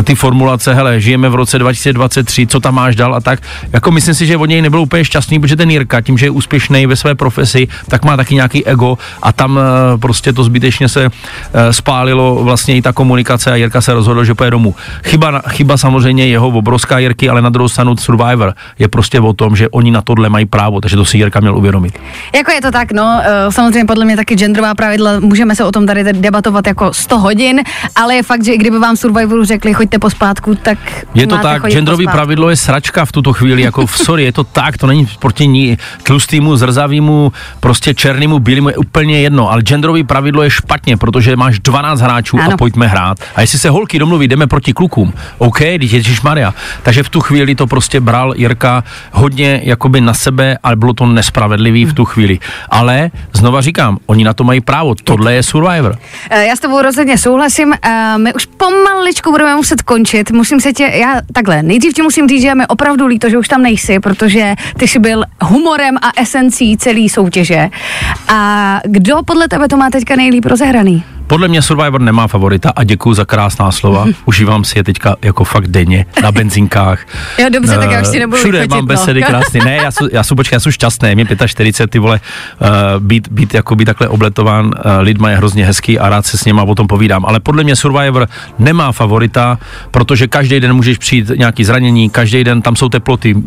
ty 0.05 0.15
formulace, 0.15 0.75
hele, 0.75 1.01
žijeme 1.01 1.29
v 1.29 1.35
roce 1.35 1.59
2023, 1.59 2.47
co 2.47 2.61
tam 2.61 2.75
máš 2.75 2.97
dál 2.97 3.15
a 3.15 3.21
tak, 3.21 3.43
jako 3.73 3.91
myslím 3.91 4.15
si, 4.15 4.27
že 4.27 4.37
od 4.37 4.47
něj 4.47 4.63
nebyl 4.63 4.81
úplně 4.81 5.05
šťastný, 5.05 5.41
protože 5.41 5.57
ten 5.57 5.71
Jirka, 5.71 6.01
tím, 6.01 6.19
že 6.19 6.27
je 6.27 6.31
úspěšný 6.31 6.87
ve 6.87 6.97
své 6.97 7.15
profesi, 7.15 7.69
tak 7.89 8.05
má 8.05 8.17
taky 8.17 8.35
nějaký 8.35 8.67
ego 8.67 8.99
a 9.23 9.33
tam 9.33 9.59
eh, 9.59 9.99
prostě 9.99 10.33
to 10.33 10.45
zbytečně 10.45 10.89
se 10.89 11.05
eh, 11.05 11.73
spálilo 11.73 12.45
vlastně 12.45 12.77
i 12.77 12.83
ta 12.83 12.93
komunikace 12.93 13.53
a 13.53 13.57
Jirka 13.57 13.81
se 13.81 13.95
rozhodl, 13.95 14.25
že 14.25 14.35
pojede 14.35 14.51
domů. 14.51 14.75
Chyba, 15.05 15.43
chyba 15.49 15.77
samozřejmě 15.77 16.27
jeho 16.27 16.49
obrovská 16.49 16.99
Jirky, 16.99 17.29
ale 17.29 17.43
na 17.43 17.49
druhou 17.49 17.69
stranu 17.69 17.97
Survivor 17.97 18.55
je 18.79 18.89
prostě 18.89 19.21
o 19.21 19.33
tom, 19.33 19.57
že 19.57 19.69
oni 19.69 19.91
na 19.91 20.03
tohle 20.03 20.29
mají 20.29 20.47
právo, 20.47 20.81
takže 20.81 20.97
to 20.97 21.05
si 21.05 21.19
Jirka 21.19 21.41
měl 21.41 21.57
uvědomit. 21.57 21.99
Jako 22.35 22.51
je 22.53 22.61
to 22.61 22.71
tak, 22.71 22.93
no, 22.93 23.21
eh, 23.25 23.53
samozřejmě 23.53 23.85
podle 23.85 24.05
mě 24.05 24.17
taky 24.17 24.35
genderová 24.35 24.75
pravidla, 24.75 25.21
můžeme 25.21 25.55
se 25.55 25.65
o 25.65 25.73
tom 25.73 25.80
tady 25.87 26.13
debatovat 26.13 26.67
jako 26.67 26.93
100 26.93 27.19
hodin, 27.19 27.61
ale 27.97 28.15
je 28.15 28.23
fakt, 28.23 28.45
že 28.45 28.53
i 28.53 28.59
kdyby 28.59 28.79
vám 28.79 28.97
Survivoru 28.97 29.45
řekli, 29.45 29.75
choďte 29.75 29.99
pospátku, 29.99 30.55
tak 30.55 30.79
Je 31.15 31.27
to 31.27 31.39
tak, 31.39 31.67
genderový 31.67 32.07
pravidlo 32.07 32.51
je 32.51 32.57
sračka 32.57 33.05
v 33.05 33.13
tuto 33.13 33.33
chvíli, 33.33 33.63
jako 33.63 33.87
v 33.87 33.99
sorry, 33.99 34.25
je 34.25 34.33
to 34.33 34.45
tak, 34.45 34.79
to 34.79 34.87
není 34.87 35.09
proti 35.19 35.47
ní 35.47 35.79
tlustýmu, 36.03 36.57
zrzavýmu, 36.57 37.33
prostě 37.61 37.95
černému, 37.95 38.39
bílému, 38.39 38.69
je 38.69 38.77
úplně 38.77 39.21
jedno, 39.21 39.51
ale 39.51 39.63
genderový 39.63 40.05
pravidlo 40.05 40.43
je 40.43 40.51
špatně, 40.51 40.97
protože 40.97 41.37
máš 41.37 41.59
12 41.59 42.01
hráčů 42.01 42.39
Ano. 42.41 42.53
a 42.53 42.57
pojďme 42.57 42.87
hrát. 42.87 43.19
A 43.35 43.41
jestli 43.41 43.59
se 43.59 43.71
holky 43.71 43.99
domluví, 43.99 44.29
jdeme 44.29 44.47
proti 44.47 44.73
klukům, 44.73 45.13
OK, 45.39 45.59
teď 45.59 45.93
Ježíš 45.93 46.21
Maria. 46.21 46.55
Takže 46.83 47.03
v 47.03 47.09
tu 47.09 47.21
chvíli 47.21 47.55
to 47.55 47.67
prostě 47.67 48.01
bral 48.01 48.35
Jirka 48.37 48.85
hodně 49.13 49.61
jakoby 49.65 50.01
na 50.01 50.15
sebe, 50.15 50.59
ale 50.63 50.77
bylo 50.77 50.93
to 50.93 51.07
nespravedlivý 51.07 51.85
v 51.85 51.93
tu 51.93 52.05
chvíli. 52.05 52.39
Ale 52.71 53.11
znova 53.33 53.61
říkám, 53.61 53.99
oni 54.07 54.25
na 54.25 54.35
to 54.35 54.45
mají 54.45 54.61
právo, 54.61 54.95
tohle 55.05 55.35
je 55.35 55.43
Survivor. 55.61 55.97
Eh, 56.31 56.47
Já 56.47 56.57
s 56.57 56.61
tebou 56.61 56.83
rozhodně 56.83 57.19
souhlasím. 57.19 57.73
eh, 57.83 58.19
My 58.19 58.35
už 58.35 58.47
pomaličku 58.47 59.31
budeme 59.31 59.57
muset 59.57 59.83
končit. 59.83 60.31
Musím 60.31 60.61
se 60.61 60.73
tě, 60.73 60.85
já 60.95 61.21
takhle, 61.33 61.63
nejdřív 61.63 61.95
ti 61.95 62.03
musím 62.03 62.29
říct, 62.29 62.43
že 62.43 62.55
mi 62.55 62.67
opravdu 62.67 63.07
líto, 63.07 63.29
že 63.29 63.39
už 63.39 63.49
tam 63.49 63.63
nejsi, 63.63 64.01
protože 64.01 64.55
ty 64.79 64.89
jsi 64.89 64.99
byl 64.99 65.25
humorem 65.43 65.97
a 66.03 66.21
esencí 66.21 66.77
celé 66.77 67.09
soutěže. 67.09 67.69
A 68.29 68.81
kdo 68.85 69.23
podle 69.25 69.49
tebe 69.49 69.69
to 69.69 69.77
má 69.77 69.91
teďka 69.91 70.17
nejlíp 70.17 70.45
rozehraný? 70.47 71.05
Podle 71.31 71.49
mě 71.49 71.63
Survivor 71.63 72.01
nemá 72.01 72.27
favorita 72.27 72.73
a 72.77 72.85
děkuji 72.85 73.15
za 73.15 73.25
krásná 73.25 73.71
slova. 73.71 74.07
Užívám 74.25 74.65
si 74.65 74.79
je 74.79 74.85
teďka 74.85 75.17
jako 75.23 75.45
fakt 75.45 75.69
denně 75.69 76.07
na 76.23 76.33
benzinkách. 76.33 77.07
Jo, 77.39 77.47
dobře, 77.53 77.79
tak 77.79 77.91
já 77.91 78.01
už 78.01 78.09
si 78.09 78.17
Eh, 78.17 78.21
nebudu 78.21 78.39
Všude 78.39 78.59
vychotit, 78.59 78.71
mám 78.71 78.81
no. 78.81 78.87
besedy 78.87 79.23
krásný. 79.23 79.61
Ne, 79.65 79.77
já, 79.77 79.91
jsou, 79.91 80.09
já 80.13 80.23
jsou, 80.23 80.35
počkej, 80.35 80.57
já 80.57 80.61
jsem 80.61 80.73
šťastný, 80.73 81.15
mě 81.15 81.27
45, 81.47 81.91
ty 81.91 81.99
vole, 81.99 82.21
uh, 82.61 82.69
být, 83.03 83.29
být 83.29 83.55
jako 83.55 83.77
být 83.77 83.85
takhle 83.85 84.09
obletován 84.09 84.67
uh, 84.67 84.73
lidma 85.01 85.31
je 85.31 85.37
hrozně 85.37 85.67
hezký 85.67 85.99
a 85.99 86.09
rád 86.09 86.27
se 86.27 86.39
s 86.39 86.45
nima 86.45 86.63
o 86.63 86.75
tom 86.75 86.87
povídám. 86.87 87.25
Ale 87.27 87.41
podle 87.41 87.65
mě 87.65 87.77
Survivor 87.77 88.29
nemá 88.59 88.93
favorita, 88.93 89.59
protože 89.91 90.29
každý 90.29 90.61
den 90.61 90.73
můžeš 90.73 90.99
přijít 90.99 91.31
nějaký 91.37 91.65
zranění, 91.65 92.11
každý 92.11 92.45
den 92.45 92.63
tam 92.63 92.77
jsou 92.77 92.89
teploty, 92.89 93.35
uh, 93.35 93.43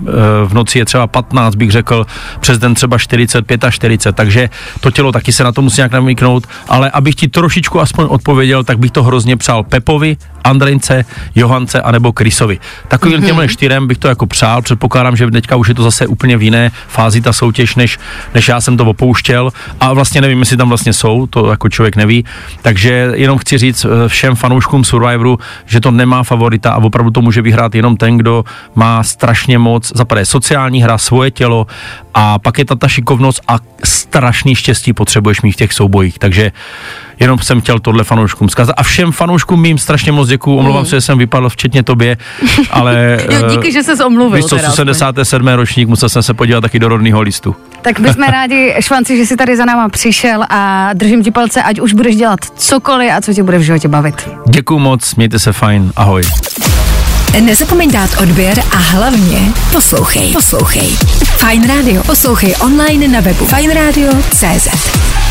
v 0.46 0.54
noci 0.54 0.80
je 0.80 0.86
třeba 0.86 1.08
15, 1.08 1.56
bych 1.56 1.72
řekl, 1.72 2.06
přes 2.40 2.58
den 2.58 2.74
třeba 2.74 2.98
40, 2.98 3.46
45, 3.70 4.16
takže 4.16 4.50
to 4.80 4.92
tělo 4.92 5.12
taky 5.12 5.32
se 5.32 5.44
na 5.44 5.52
to 5.52 5.62
musí 5.62 5.80
nějak 5.80 5.92
namíknout, 5.92 6.48
ale 6.70 6.92
abych 6.92 7.16
ti 7.16 7.28
trošičku 7.28 7.73
aspoň 7.80 8.06
odpověděl, 8.10 8.64
tak 8.64 8.80
bych 8.80 8.92
to 8.92 9.04
hrozně 9.04 9.38
přál 9.38 9.64
Pepovi, 9.64 10.18
Andrejnce, 10.44 11.06
Johance 11.36 11.82
anebo 11.82 12.14
Krysovi. 12.14 12.60
Takovým 12.88 13.20
mm-hmm. 13.20 13.26
těmhle 13.26 13.48
čtyřem 13.48 13.88
bych 13.88 13.98
to 13.98 14.08
jako 14.08 14.26
přál, 14.26 14.62
předpokládám, 14.62 15.16
že 15.16 15.32
teďka 15.32 15.56
už 15.56 15.68
je 15.68 15.76
to 15.76 15.84
zase 15.84 16.08
úplně 16.08 16.38
v 16.38 16.44
jiné 16.44 16.72
fázi 16.88 17.22
ta 17.22 17.34
soutěž, 17.34 17.76
než, 17.76 18.00
než 18.34 18.48
já 18.48 18.62
jsem 18.62 18.78
to 18.78 18.86
opouštěl 18.86 19.52
a 19.80 19.94
vlastně 19.94 20.22
nevím, 20.22 20.40
jestli 20.40 20.58
tam 20.58 20.70
vlastně 20.70 20.94
jsou, 20.94 21.28
to 21.28 21.50
jako 21.50 21.70
člověk 21.70 21.96
neví, 21.96 22.26
takže 22.62 23.12
jenom 23.14 23.38
chci 23.38 23.58
říct 23.58 23.86
eh, 23.86 24.10
všem 24.10 24.36
fanouškům 24.36 24.84
Survivoru, 24.84 25.40
že 25.66 25.80
to 25.80 25.92
nemá 25.92 26.24
favorita 26.24 26.72
a 26.72 26.78
opravdu 26.78 27.12
to 27.12 27.22
může 27.22 27.42
vyhrát 27.42 27.76
jenom 27.76 27.98
ten, 27.98 28.18
kdo 28.18 28.44
má 28.76 29.04
strašně 29.04 29.58
moc, 29.58 29.92
zaprvé 29.96 30.26
sociální 30.26 30.84
hra, 30.84 30.98
svoje 30.98 31.32
tělo 31.32 31.68
a 32.14 32.40
pak 32.40 32.58
je 32.58 32.66
ta, 32.66 32.76
ta 32.76 32.88
šikovnost 32.88 33.42
a 33.48 33.58
strašný 33.84 34.56
štěstí 34.56 34.94
potřebuješ 34.94 35.42
mít 35.42 35.52
v 35.52 35.56
těch 35.56 35.74
soubojích, 35.74 36.20
takže 36.20 36.52
jenom 37.20 37.40
jsem 37.40 37.62
chtěl 37.62 37.80
tohle 37.80 38.04
fanouškům 38.04 38.50
zkazat 38.50 38.76
a 38.78 38.84
všem 38.84 39.12
fanouškům 39.12 39.62
mým 39.62 39.78
strašně 39.78 40.12
moc 40.12 40.30
děkuju, 40.34 40.58
omlouvám 40.58 40.86
se, 40.86 40.96
že 40.96 41.02
jsem 41.02 41.18
vypadl, 41.18 41.50
včetně 41.50 41.84
tobě, 41.84 42.18
ale... 42.72 43.18
Jo, 43.32 43.40
eh, 43.46 43.50
díky, 43.52 43.72
že 43.72 43.84
se 43.84 44.06
omluvil. 44.06 44.38
Víš 44.38 44.46
co, 44.46 44.56
teda. 44.56 44.72
77. 44.72 45.48
ročník, 45.48 45.88
musel 45.88 46.10
jsem 46.10 46.24
se 46.24 46.34
podívat 46.34 46.62
taky 46.62 46.80
do 46.80 46.88
rodného 46.88 47.22
listu. 47.22 47.56
Tak 47.82 48.00
my 48.00 48.14
jsme 48.14 48.28
rádi, 48.32 48.76
Švanci, 48.80 49.18
že 49.18 49.26
jsi 49.26 49.38
tady 49.38 49.58
za 49.58 49.66
náma 49.66 49.90
přišel 49.90 50.44
a 50.50 50.90
držím 50.94 51.24
ti 51.24 51.32
palce, 51.32 51.64
ať 51.64 51.80
už 51.80 51.94
budeš 51.94 52.16
dělat 52.16 52.40
cokoliv 52.58 53.12
a 53.18 53.22
co 53.22 53.34
tě 53.34 53.44
bude 53.44 53.58
v 53.58 53.62
životě 53.62 53.88
bavit. 53.88 54.30
Děkuju 54.50 54.80
moc, 54.80 55.16
mějte 55.16 55.40
se 55.40 55.54
fajn, 55.54 55.92
ahoj. 55.96 56.24
Nezapomeň 57.42 57.92
dát 57.92 58.10
odběr 58.22 58.60
a 58.72 58.78
hlavně 58.78 59.40
poslouchej. 59.72 60.34
Poslouchej. 60.34 60.88
Fine 61.38 61.68
Radio. 61.68 62.04
Poslouchej 62.04 62.56
online 62.62 63.08
na 63.08 63.20
webu 63.20 63.46
fajnradio.cz. 63.46 65.23